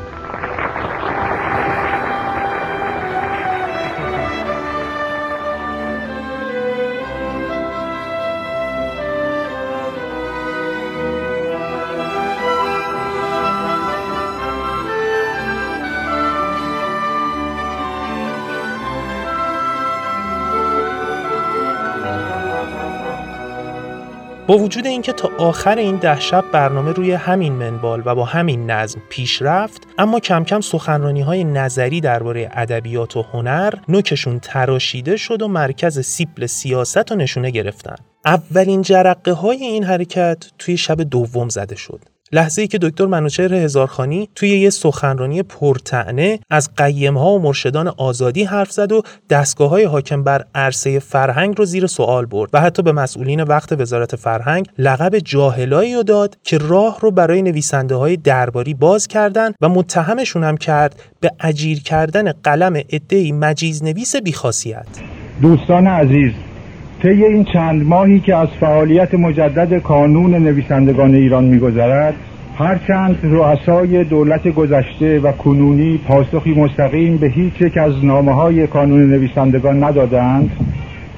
با 24.54 24.60
وجود 24.60 24.88
اینکه 24.88 25.14
تا 25.14 25.32
آخر 25.38 25.78
این 25.78 25.96
ده 25.96 26.20
شب 26.20 26.44
برنامه 26.52 26.92
روی 26.92 27.12
همین 27.12 27.54
منوال 27.54 28.02
و 28.06 28.16
با 28.16 28.26
همین 28.26 28.72
نظم 28.72 29.02
پیش 29.10 29.42
رفت 29.42 29.88
اما 29.98 30.20
کم 30.20 30.44
کم 30.44 30.62
سخنرانی 30.62 31.22
های 31.22 31.44
نظری 31.44 32.02
درباره 32.02 32.50
ادبیات 32.54 33.18
و 33.18 33.22
هنر 33.22 33.74
نوکشون 33.88 34.40
تراشیده 34.40 35.18
شد 35.18 35.42
و 35.42 35.48
مرکز 35.48 36.00
سیبل 36.00 36.46
سیاست 36.46 37.12
رو 37.12 37.16
نشونه 37.16 37.50
گرفتن. 37.50 37.96
اولین 38.26 38.82
جرقه 38.82 39.32
های 39.32 39.64
این 39.64 39.84
حرکت 39.84 40.46
توی 40.60 40.78
شب 40.78 41.02
دوم 41.02 41.50
زده 41.50 41.76
شد. 41.76 42.13
لحظه 42.34 42.62
ای 42.62 42.68
که 42.68 42.78
دکتر 42.78 43.06
منوچهر 43.06 43.54
هزارخانی 43.54 44.30
توی 44.36 44.50
یه 44.50 44.70
سخنرانی 44.70 45.44
پرتعنه 45.44 46.40
از 46.50 46.70
قیم 46.78 47.18
ها 47.18 47.32
و 47.32 47.40
مرشدان 47.40 47.88
آزادی 47.88 48.44
حرف 48.44 48.72
زد 48.72 48.92
و 48.92 49.02
دستگاه 49.30 49.70
های 49.70 49.84
حاکم 49.84 50.24
بر 50.24 50.46
عرصه 50.56 51.00
فرهنگ 51.00 51.58
رو 51.58 51.66
زیر 51.66 51.88
سوال 51.88 52.26
برد 52.26 52.50
و 52.54 52.62
حتی 52.62 52.84
به 52.84 52.92
مسئولین 52.92 53.44
وقت 53.44 53.72
وزارت 53.72 54.16
فرهنگ 54.16 54.68
لقب 54.78 55.20
جاهلایی 55.20 55.96
رو 55.96 56.04
داد 56.04 56.38
که 56.44 56.58
راه 56.58 56.98
رو 57.02 57.12
برای 57.12 57.42
نویسنده 57.42 57.96
های 57.96 58.18
درباری 58.18 58.74
باز 58.74 59.08
کردن 59.08 59.52
و 59.62 59.70
متهمشون 59.70 60.44
هم 60.44 60.58
کرد 60.58 61.02
به 61.20 61.32
اجیر 61.40 61.84
کردن 61.84 62.32
قلم 62.32 62.76
عده‌ای 62.76 63.32
مجیز 63.32 63.84
نویس 63.84 64.16
بی‌خاصیت. 64.16 64.88
دوستان 65.42 65.88
عزیز 65.88 66.32
طی 67.04 67.24
این 67.26 67.44
چند 67.44 67.88
ماهی 67.88 68.20
که 68.20 68.36
از 68.36 68.48
فعالیت 68.60 69.14
مجدد 69.14 69.80
کانون 69.80 70.36
نویسندگان 70.36 71.16
ایران 71.16 71.44
میگذرد 71.44 72.14
هرچند 72.58 73.20
رؤسای 73.24 74.04
دولت 74.04 74.48
گذشته 74.48 75.20
و 75.20 75.32
کنونی 75.32 76.00
پاسخی 76.08 76.54
مستقیم 76.54 77.18
به 77.18 77.28
هیچ 77.28 77.62
یک 77.62 77.78
از 77.78 78.06
نامه 78.06 78.34
های 78.34 78.68
کانون 78.68 79.10
نویسندگان 79.10 79.84
ندادند 79.84 80.52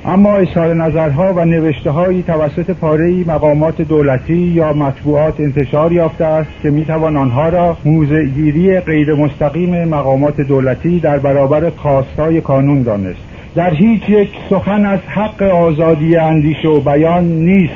اما 0.06 0.36
اظهار 0.36 0.74
نظرها 0.74 1.34
و 1.34 1.46
نوشته 1.46 1.92
هایی 1.92 2.24
توسط 2.24 2.72
پاره 2.72 3.24
مقامات 3.28 3.82
دولتی 3.82 4.38
یا 4.38 4.74
مطبوعات 4.74 5.40
انتشار 5.40 5.92
یافته 5.92 6.26
است 6.26 6.50
که 6.62 6.70
می‌توان 6.70 7.18
آنها 7.18 7.50
را 7.50 7.78
موزگیری 7.86 8.80
غیر 8.80 9.14
مستقیم 9.14 9.84
مقامات 9.84 10.42
دولتی 10.42 11.00
در 11.00 11.18
برابر 11.20 11.70
خواستای 11.70 12.42
کانون 12.42 12.82
دانست. 12.82 13.35
در 13.56 13.74
هیچ 13.74 14.10
یک 14.10 14.30
سخن 14.50 14.86
از 14.86 15.00
حق 15.08 15.44
آزادی 15.44 16.16
اندیشه 16.16 16.68
و 16.68 16.80
بیان 16.80 17.24
نیست. 17.24 17.74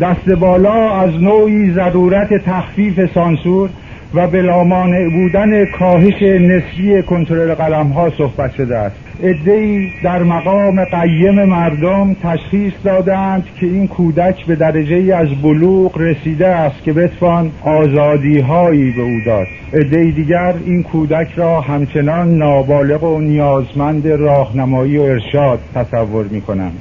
دست 0.00 0.28
بالا 0.28 0.90
از 0.90 1.10
نوعی 1.22 1.72
ضرورت 1.72 2.44
تخفیف 2.44 3.14
سانسور 3.14 3.70
و 4.14 4.26
بلامانع 4.26 5.08
بودن 5.08 5.64
کاهش 5.64 6.22
نسبی 6.22 7.02
کنترل 7.02 7.54
قلم 7.54 7.86
ها 7.86 8.10
صحبت 8.18 8.54
شده 8.54 8.76
است. 8.76 8.96
ادهی 9.22 9.90
در 10.04 10.22
مقام 10.22 10.84
قیم 10.84 11.44
مردم 11.44 12.16
تشخیص 12.22 12.72
دادند 12.84 13.44
که 13.60 13.66
این 13.66 13.88
کودک 13.88 14.46
به 14.46 14.56
درجه 14.56 15.16
از 15.16 15.28
بلوغ 15.42 15.98
رسیده 15.98 16.46
است 16.46 16.82
که 16.82 16.92
بتوان 16.92 17.50
آزادی 17.62 18.40
هایی 18.40 18.90
به 18.90 19.02
او 19.02 19.20
داد. 19.26 19.46
ادهی 19.72 20.12
دیگر 20.12 20.54
این 20.66 20.82
کودک 20.82 21.28
را 21.36 21.60
همچنان 21.60 22.38
نابالغ 22.38 23.04
و 23.04 23.20
نیازمند 23.20 24.06
راهنمایی 24.06 24.98
و 24.98 25.02
ارشاد 25.02 25.58
تصور 25.74 26.24
می 26.24 26.40
کنند 26.40 26.80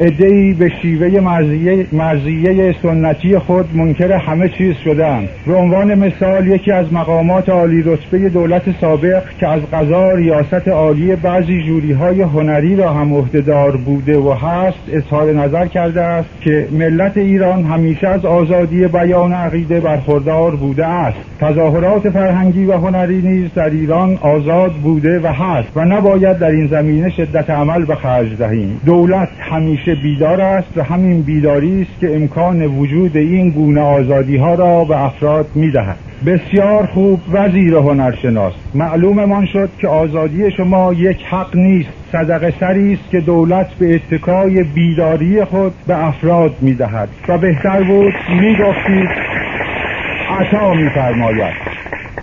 ادهی 0.00 0.54
به 0.54 0.72
شیوه 0.82 1.20
مرزیه, 1.20 1.86
مرزیه 1.92 2.74
سنتی 2.82 3.38
خود 3.38 3.76
منکر 3.76 4.12
همه 4.12 4.48
چیز 4.48 4.76
شدند 4.84 5.28
به 5.46 5.54
عنوان 5.54 5.94
مثال 5.94 6.46
یکی 6.46 6.72
از 6.72 6.92
مقامات 6.92 7.48
عالی 7.48 7.82
رتبه 7.82 8.28
دولت 8.28 8.62
سابق 8.80 9.22
که 9.40 9.48
از 9.48 9.62
قضا 9.72 10.12
ریاست 10.12 10.68
عالی 10.68 11.16
بعضی 11.16 11.62
جوری 11.62 11.92
های 11.92 12.22
هنری 12.22 12.76
را 12.76 12.92
هم 12.92 13.14
عهدهدار 13.14 13.76
بوده 13.76 14.18
و 14.18 14.32
هست 14.32 14.78
اظهار 14.92 15.32
نظر 15.32 15.66
کرده 15.66 16.02
است 16.02 16.28
که 16.40 16.68
ملت 16.72 17.16
ایران 17.16 17.64
همیشه 17.64 18.08
از 18.08 18.24
آزادی 18.24 18.86
بیان 18.86 19.32
عقیده 19.32 19.80
برخوردار 19.80 20.56
بوده 20.56 20.86
است. 20.86 21.18
تظاهرات 21.40 22.10
فرهنگی 22.10 22.64
و 22.64 22.72
هنری 22.72 23.22
نیز 23.22 23.54
در 23.54 23.70
ایران 23.70 24.18
آزاد 24.20 24.72
بوده 24.72 25.20
و 25.20 25.26
هست 25.26 25.68
و 25.76 25.84
نباید 25.84 26.38
در 26.38 26.50
این 26.50 26.66
زمینه 26.66 27.10
شدت 27.10 27.50
عمل 27.50 27.84
به 27.84 27.94
خرج 27.94 28.36
دهیم. 28.36 28.80
دولت 28.86 29.28
همیشه 29.38 29.87
بیدار 29.94 30.40
است 30.40 30.76
و 30.76 30.82
همین 30.82 31.22
بیداری 31.22 31.82
است 31.82 32.00
که 32.00 32.16
امکان 32.16 32.62
وجود 32.62 33.16
این 33.16 33.50
گونه 33.50 33.80
آزادی 33.80 34.36
ها 34.36 34.54
را 34.54 34.84
به 34.84 35.04
افراد 35.04 35.46
می 35.54 35.70
دهد. 35.70 35.96
بسیار 36.26 36.86
خوب 36.86 37.20
وزیر 37.32 37.74
هنرشناس. 37.74 38.52
معلوممان 38.74 39.46
شد 39.46 39.70
که 39.80 39.88
آزادی 39.88 40.50
شما 40.50 40.92
یک 40.92 41.24
حق 41.30 41.56
نیست 41.56 41.90
صدقه 42.12 42.54
سری 42.60 42.92
است 42.92 43.10
که 43.10 43.20
دولت 43.20 43.74
به 43.74 43.94
اتکای 43.94 44.62
بیداری 44.62 45.44
خود 45.44 45.72
به 45.86 46.06
افراد 46.06 46.54
می 46.60 46.74
دهد 46.74 47.08
و 47.28 47.38
بهتر 47.38 47.82
بود 47.82 48.14
می 48.28 48.56
گفتید 48.56 49.08
عطا 50.30 50.74
می 50.74 50.90
فرماید 50.90 51.54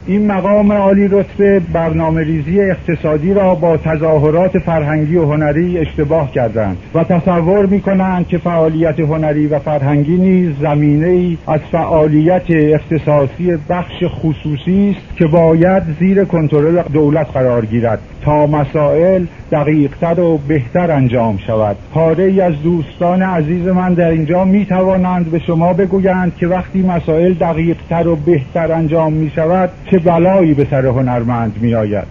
این 0.08 0.28
مقام 0.32 0.72
عالی 0.72 1.08
رتبه 1.08 1.60
برنامه 1.60 2.24
ریزی 2.24 2.62
اقتصادی 2.62 3.34
را 3.34 3.56
با 3.56 3.78
تظاهرات 3.78 4.60
فرهنگی 4.60 5.16
و 5.16 5.26
هنری 5.26 5.78
اشتباه 5.78 6.32
کردند 6.32 6.78
و 6.94 7.04
تصور 7.04 7.66
می 7.66 7.82
کنند 7.82 8.28
که 8.28 8.38
فعالیت 8.38 9.00
هنری 9.00 9.48
و 9.48 9.60
فرهنگی 9.60 10.18
نیز 10.18 10.52
زمینه 10.62 11.08
ای 11.08 11.38
از 11.48 11.60
فعالیت 11.72 12.44
اختصاصی 12.50 13.58
بخش 13.70 14.04
خصوصی 14.08 14.96
است 14.98 15.18
که 15.18 15.28
باید 15.28 15.84
زیر 16.00 16.26
کنترل 16.26 16.82
دولت 16.94 17.28
قرار 17.34 17.66
گیرد 17.66 18.00
تا 18.26 18.48
مسائل 18.48 19.26
دقیقتر 19.52 20.20
و 20.20 20.38
بهتر 20.38 20.92
انجام 20.92 21.38
شود. 21.38 21.76
پاره 21.94 22.24
ای 22.24 22.42
از 22.42 22.54
دوستان 22.64 23.22
عزیز 23.22 23.68
من 23.68 23.94
در 23.94 24.10
اینجا 24.10 24.46
می 24.46 24.66
توانند 24.66 25.32
به 25.32 25.40
شما 25.40 25.74
بگویند 25.74 26.36
که 26.36 26.48
وقتی 26.48 26.82
مسائل 26.82 27.34
دقیقتر 27.34 28.08
و 28.08 28.16
بهتر 28.16 28.72
انجام 28.72 29.14
می 29.14 29.30
شود 29.36 29.70
چه 29.96 30.00
بلایی 30.00 30.54
به 30.54 30.68
سر 30.72 30.86
هنرمند 30.86 31.58
می 31.62 31.76
آید 31.76 32.04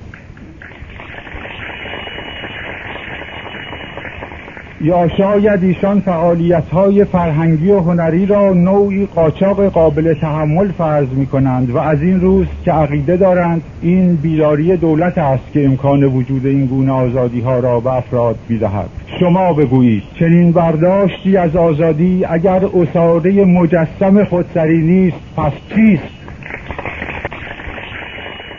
یا 4.80 5.08
شاید 5.08 5.64
ایشان 5.64 6.00
فعالیت 6.00 6.68
های 6.68 7.04
فرهنگی 7.04 7.70
و 7.70 7.80
هنری 7.80 8.26
را 8.26 8.52
نوعی 8.52 9.06
قاچاق 9.06 9.68
قابل 9.68 10.14
تحمل 10.14 10.72
فرض 10.72 11.08
می 11.08 11.26
کنند 11.26 11.70
و 11.70 11.78
از 11.78 12.02
این 12.02 12.20
روز 12.20 12.46
که 12.64 12.72
عقیده 12.72 13.16
دارند 13.16 13.62
این 13.82 14.16
بیداری 14.16 14.76
دولت 14.76 15.18
است 15.18 15.52
که 15.52 15.64
امکان 15.64 16.04
وجود 16.04 16.46
این 16.46 16.66
گونه 16.66 16.92
آزادی 16.92 17.40
ها 17.40 17.58
را 17.58 17.80
به 17.80 17.92
افراد 17.92 18.36
بیدهد 18.48 18.88
شما 19.20 19.52
بگویید 19.52 20.02
چنین 20.18 20.52
برداشتی 20.52 21.36
از 21.36 21.56
آزادی 21.56 22.24
اگر 22.24 22.60
اصاره 22.64 23.44
مجسم 23.44 24.24
خودسری 24.24 24.82
نیست 24.82 25.16
پس 25.36 25.52
چیست؟ 25.74 26.23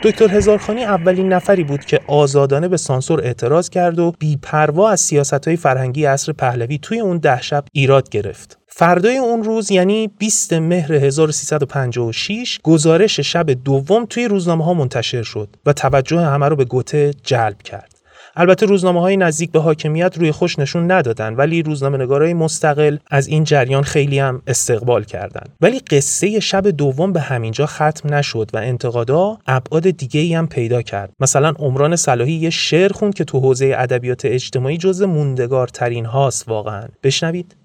دکتر 0.05 0.27
هزارخانی 0.27 0.83
اولین 0.83 1.33
نفری 1.33 1.63
بود 1.63 1.85
که 1.85 1.99
آزادانه 2.07 2.67
به 2.67 2.77
سانسور 2.77 3.21
اعتراض 3.21 3.69
کرد 3.69 3.99
و 3.99 4.13
بیپروا 4.19 4.89
از 4.89 4.99
سیاست 4.99 5.47
های 5.47 5.57
فرهنگی 5.57 6.05
عصر 6.05 6.33
پهلوی 6.33 6.77
توی 6.77 6.99
اون 6.99 7.17
ده 7.17 7.41
شب 7.41 7.65
ایراد 7.71 8.09
گرفت. 8.09 8.57
فردای 8.67 9.17
اون 9.17 9.43
روز 9.43 9.71
یعنی 9.71 10.07
20 10.07 10.53
مهر 10.53 10.93
1356 10.93 12.59
گزارش 12.63 13.19
شب 13.19 13.51
دوم 13.51 14.05
توی 14.05 14.27
روزنامه 14.27 14.65
ها 14.65 14.73
منتشر 14.73 15.23
شد 15.23 15.49
و 15.65 15.73
توجه 15.73 16.19
همه 16.19 16.49
رو 16.49 16.55
به 16.55 16.65
گوته 16.65 17.13
جلب 17.23 17.61
کرد. 17.61 17.94
البته 18.35 18.65
روزنامه 18.65 19.01
های 19.01 19.17
نزدیک 19.17 19.51
به 19.51 19.59
حاکمیت 19.59 20.17
روی 20.17 20.31
خوش 20.31 20.59
نشون 20.59 20.91
ندادن 20.91 21.33
ولی 21.33 21.63
روزنامه 21.63 21.97
نگارای 21.97 22.33
مستقل 22.33 22.97
از 23.11 23.27
این 23.27 23.43
جریان 23.43 23.83
خیلی 23.83 24.19
هم 24.19 24.41
استقبال 24.47 25.03
کردند 25.03 25.49
ولی 25.61 25.79
قصه 25.79 26.39
شب 26.39 26.67
دوم 26.67 27.13
به 27.13 27.21
همینجا 27.21 27.65
ختم 27.65 28.13
نشد 28.13 28.49
و 28.53 28.57
انتقادا 28.57 29.37
ابعاد 29.47 29.89
دیگه 29.89 30.19
ای 30.19 30.33
هم 30.33 30.47
پیدا 30.47 30.81
کرد. 30.81 31.13
مثلا 31.19 31.53
عمران 31.59 31.95
صلاحی 31.95 32.33
یه 32.33 32.49
شعر 32.49 32.93
خوند 32.93 33.13
که 33.13 33.23
تو 33.23 33.39
حوزه 33.39 33.75
ادبیات 33.77 34.25
اجتماعی 34.25 34.77
جز 34.77 35.01
موندگارترین 35.01 36.05
هاست 36.05 36.49
واقعا. 36.49 36.83
بشنوید. 37.03 37.55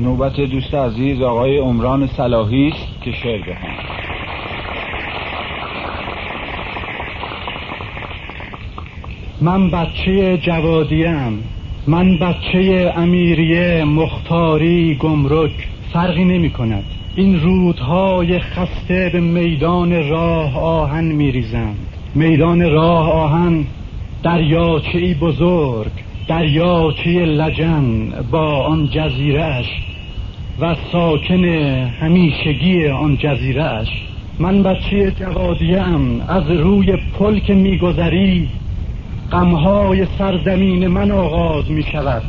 نوبت 0.00 0.36
دوست 0.36 0.74
عزیز 0.74 1.22
آقای 1.22 1.58
عمران 1.58 2.08
صلاحی 2.16 2.72
که 3.04 3.12
شعر 3.22 3.40
بخواند 3.40 4.11
من 9.42 9.70
بچه 9.70 10.36
جوادیم 10.36 11.44
من 11.86 12.18
بچه 12.18 12.92
امیریه 12.96 13.84
مختاری 13.84 14.94
گمرک. 14.94 15.68
فرقی 15.92 16.24
نمی 16.24 16.50
کند 16.50 16.84
این 17.16 17.40
رودهای 17.40 18.38
خسته 18.38 19.10
به 19.12 19.20
میدان 19.20 20.08
راه 20.08 20.58
آهن 20.58 21.04
می 21.04 21.32
ریزند 21.32 21.76
میدان 22.14 22.70
راه 22.70 23.10
آهن 23.10 23.64
دریاچه 24.22 25.14
بزرگ 25.14 25.92
دریاچه 26.28 27.10
لجن 27.10 28.08
با 28.30 28.64
آن 28.64 28.88
جزیرهش 28.92 29.66
و 30.60 30.76
ساکن 30.92 31.44
همیشگی 32.00 32.88
آن 32.88 33.16
جزیرهش 33.16 33.88
من 34.38 34.62
بچه 34.62 35.10
جوادیم 35.10 36.20
از 36.28 36.50
روی 36.50 36.96
پل 37.18 37.38
که 37.38 37.54
میگذری 37.54 38.48
غمهای 39.32 40.06
سرزمین 40.18 40.86
من 40.86 41.10
آغاز 41.10 41.70
می 41.70 41.82
شود. 41.92 42.22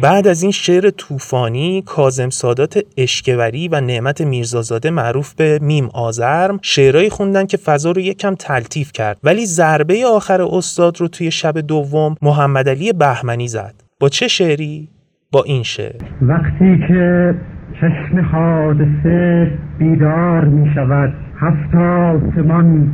بعد 0.00 0.26
از 0.26 0.42
این 0.42 0.52
شعر 0.52 0.90
طوفانی 0.90 1.82
کازم 1.86 2.30
سادات 2.30 2.78
اشکوری 2.96 3.68
و 3.68 3.80
نعمت 3.80 4.20
میرزازاده 4.20 4.90
معروف 4.90 5.34
به 5.34 5.58
میم 5.62 5.88
آزرم 5.94 6.58
شعرهایی 6.62 7.10
خوندن 7.10 7.46
که 7.46 7.56
فضا 7.56 7.90
رو 7.90 8.00
یکم 8.00 8.34
تلطیف 8.34 8.92
کرد. 8.92 9.18
ولی 9.24 9.46
ضربه 9.46 10.06
آخر 10.06 10.42
استاد 10.42 11.00
رو 11.00 11.08
توی 11.08 11.30
شب 11.30 11.58
دوم 11.58 12.14
محمد 12.22 12.68
علی 12.68 12.92
بهمنی 12.92 13.48
زد. 13.48 13.74
با 14.00 14.08
چه 14.08 14.28
شعری؟ 14.28 14.88
با 15.32 15.42
این 15.42 15.62
شعر. 15.62 16.02
وقتی 16.22 16.78
که 16.88 17.34
چشم 17.80 18.20
حادثه 18.32 19.50
بیدار 19.78 20.44
می 20.44 20.74
شود 20.74 21.14
هفت 21.40 21.74
آسمان 21.74 22.92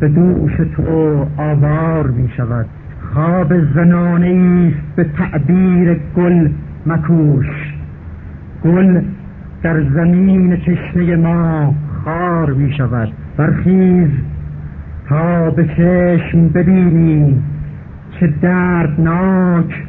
به 0.00 0.08
دوش 0.08 0.52
تو 0.76 1.26
آوار 1.36 2.06
می 2.06 2.28
شود. 2.36 2.66
خواب 3.14 3.52
زنانه 3.74 4.72
است 4.72 4.96
به 4.96 5.04
تعبیر 5.04 6.00
گل 6.16 6.48
مکوش. 6.86 7.46
گل 8.64 9.00
در 9.62 9.82
زمین 9.82 10.56
چشمه 10.56 11.16
ما 11.16 11.74
خار 12.04 12.52
می 12.52 12.72
شود. 12.72 13.08
برخیز 13.36 14.10
تا 15.08 15.50
به 15.50 15.64
چشم 15.64 16.48
ببینی 16.48 17.42
چه 18.20 18.26
دردناک 18.42 19.84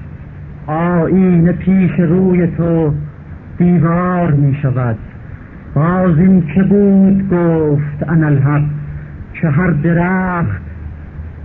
آین 0.67 1.51
پیش 1.51 1.91
روی 1.99 2.47
تو 2.47 2.93
دیوار 3.57 4.31
می 4.31 4.55
شود. 4.61 4.97
باز 5.75 6.17
این 6.17 6.43
که 6.55 6.63
بود؟ 6.63 7.29
گفت 7.29 8.09
انالحق 8.09 8.74
که 9.45 9.51
هر 9.51 9.71
درخت 9.71 10.61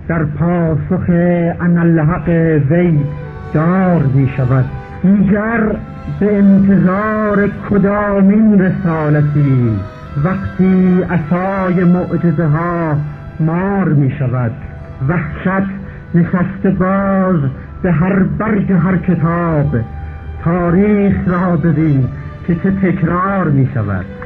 در 0.08 0.24
پاسخ 0.24 1.10
انالحق 1.60 2.28
وی 2.70 2.98
دار 3.54 4.02
می 4.02 4.30
شود. 4.36 4.64
دیگر 5.02 5.76
به 6.20 6.38
انتظار 6.38 7.50
کدامین 7.70 8.60
رسالتی 8.60 9.80
وقتی 10.24 11.04
اصای 11.10 11.84
معجزه 11.84 12.46
ها 12.46 12.96
مار 13.40 13.88
می 13.88 14.10
شود. 14.18 14.52
وحشت 15.08 15.70
نشسته 16.14 16.70
باز 16.70 17.40
به 17.82 17.92
هر 17.92 18.22
برگ 18.22 18.72
هر 18.72 18.96
کتاب. 18.96 19.76
تاریخ 20.44 21.16
را 21.26 21.56
ببین 21.56 22.08
که 22.46 22.54
چه 22.54 22.70
تکرار 22.70 23.48
می 23.48 23.68
شود. 23.74 24.19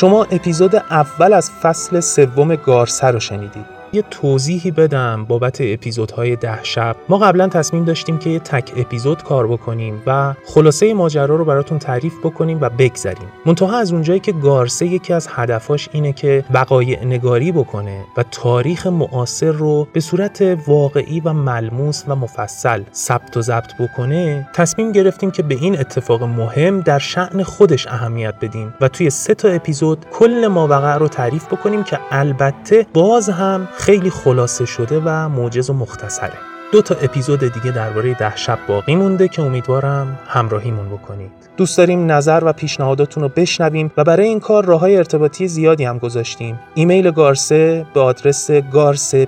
شما 0.00 0.24
اپیزود 0.24 0.76
اول 0.76 1.32
از 1.32 1.50
فصل 1.50 2.00
سوم 2.00 2.56
گارسه 2.56 3.06
رو 3.06 3.20
شنیدید. 3.20 3.79
یه 3.92 4.02
توضیحی 4.10 4.70
بدم 4.70 5.24
بابت 5.24 5.58
اپیزودهای 5.60 6.36
ده 6.36 6.58
شب. 6.62 6.96
ما 7.08 7.18
قبلا 7.18 7.48
تصمیم 7.48 7.84
داشتیم 7.84 8.18
که 8.18 8.30
یه 8.30 8.38
تک 8.38 8.72
اپیزود 8.76 9.22
کار 9.22 9.46
بکنیم 9.46 10.02
و 10.06 10.34
خلاصه 10.44 10.94
ماجرا 10.94 11.36
رو 11.36 11.44
براتون 11.44 11.78
تعریف 11.78 12.18
بکنیم 12.18 12.58
و 12.60 12.68
بگذریم. 12.68 13.28
منتها 13.46 13.78
از 13.78 13.92
اونجایی 13.92 14.20
که 14.20 14.32
گارسه 14.32 14.86
یکی 14.86 15.12
از 15.12 15.28
هدفاش 15.30 15.88
اینه 15.92 16.12
که 16.12 16.44
وقایع 16.50 17.04
نگاری 17.04 17.52
بکنه 17.52 18.04
و 18.16 18.22
تاریخ 18.22 18.86
معاصر 18.86 19.50
رو 19.50 19.88
به 19.92 20.00
صورت 20.00 20.58
واقعی 20.66 21.20
و 21.20 21.32
ملموس 21.32 22.04
و 22.08 22.16
مفصل 22.16 22.82
ثبت 22.94 23.36
و 23.36 23.42
ضبط 23.42 23.74
بکنه 23.80 24.48
تصمیم 24.54 24.92
گرفتیم 24.92 25.30
که 25.30 25.42
به 25.42 25.54
این 25.54 25.80
اتفاق 25.80 26.22
مهم 26.22 26.80
در 26.80 26.98
شعن 26.98 27.42
خودش 27.42 27.86
اهمیت 27.86 28.34
بدیم 28.40 28.74
و 28.80 28.88
توی 28.88 29.10
سه 29.10 29.34
تا 29.34 29.48
اپیزود 29.48 30.06
کل 30.12 30.46
ماوقع 30.46 30.98
رو 30.98 31.08
تعریف 31.08 31.46
بکنیم 31.46 31.82
که 31.82 31.98
البته 32.10 32.86
باز 32.92 33.28
هم 33.28 33.68
خیلی 33.80 34.10
خلاصه 34.10 34.64
شده 34.64 35.02
و 35.04 35.28
موجز 35.28 35.70
و 35.70 35.72
مختصره. 35.72 36.38
دو 36.72 36.82
تا 36.82 36.94
اپیزود 36.94 37.52
دیگه 37.52 37.70
درباره 37.70 38.14
ده 38.14 38.36
شب 38.36 38.58
باقی 38.68 38.96
مونده 38.96 39.28
که 39.28 39.42
امیدوارم 39.42 40.18
همراهیمون 40.26 40.88
بکنید. 40.88 41.49
دوست 41.60 41.78
داریم 41.78 42.12
نظر 42.12 42.42
و 42.44 42.52
پیشنهاداتون 42.52 43.22
رو 43.22 43.28
بشنویم 43.28 43.90
و 43.96 44.04
برای 44.04 44.26
این 44.26 44.40
کار 44.40 44.64
راه 44.64 44.82
ارتباطی 44.82 45.48
زیادی 45.48 45.84
هم 45.84 45.98
گذاشتیم. 45.98 46.60
ایمیل 46.74 47.10
گارسه 47.10 47.86
به 47.94 48.00
آدرس 48.00 48.50
گارسه 48.50 49.26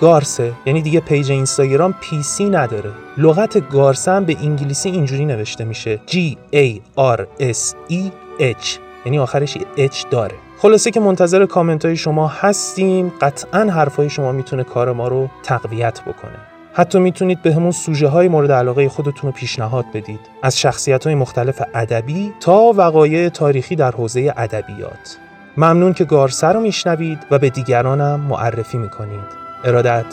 یعنی 0.65 0.81
دیگه 0.81 0.99
پیج 0.99 1.31
اینستاگرام 1.31 1.95
پیسی 2.01 2.45
نداره. 2.45 3.06
لغت 3.17 3.69
گارسه 3.69 4.11
هم 4.11 4.25
به 4.25 4.37
انگلیسی 4.41 4.89
اینجوری 4.89 5.25
نوشته 5.25 5.63
میشه. 5.63 5.99
G 6.07 6.15
A 6.53 6.79
R 6.97 7.21
S 7.39 7.73
E 7.89 8.11
H. 8.39 8.79
یعنی 9.05 9.19
آخرش 9.19 9.57
H 9.77 10.05
داره. 10.11 10.35
خلاصه 10.57 10.91
که 10.91 10.99
منتظر 10.99 11.45
کامنت 11.45 11.85
های 11.85 11.95
شما 11.95 12.27
هستیم. 12.27 13.13
قطعا 13.21 13.59
حرفای 13.59 14.09
شما 14.09 14.31
می‌تونه 14.31 14.63
کار 14.63 14.93
ما 14.93 15.07
رو 15.07 15.29
تقویت 15.43 16.01
بکنه. 16.01 16.37
حتی 16.73 16.99
می‌تونید 16.99 17.41
به 17.41 17.53
همون 17.53 17.71
سوژه 17.71 18.07
های 18.07 18.27
مورد 18.27 18.51
علاقه 18.51 18.89
خودتون 18.89 19.29
رو 19.29 19.31
پیشنهاد 19.31 19.85
بدید. 19.93 20.19
از 20.43 20.59
شخصیت 20.59 21.03
های 21.03 21.15
مختلف 21.15 21.61
ادبی 21.73 22.33
تا 22.39 22.73
وقایع 22.75 23.29
تاریخی 23.29 23.75
در 23.75 23.91
حوزه 23.91 24.33
ادبیات. 24.37 25.17
ممنون 25.57 25.93
که 25.93 26.05
گارسه 26.05 26.47
رو 26.47 26.59
میشنوید 26.59 27.19
و 27.31 27.39
به 27.39 27.49
دیگرانم 27.49 28.19
معرفی 28.19 28.77
می‌کنید. 28.77 29.47
ارادت. 29.63 30.05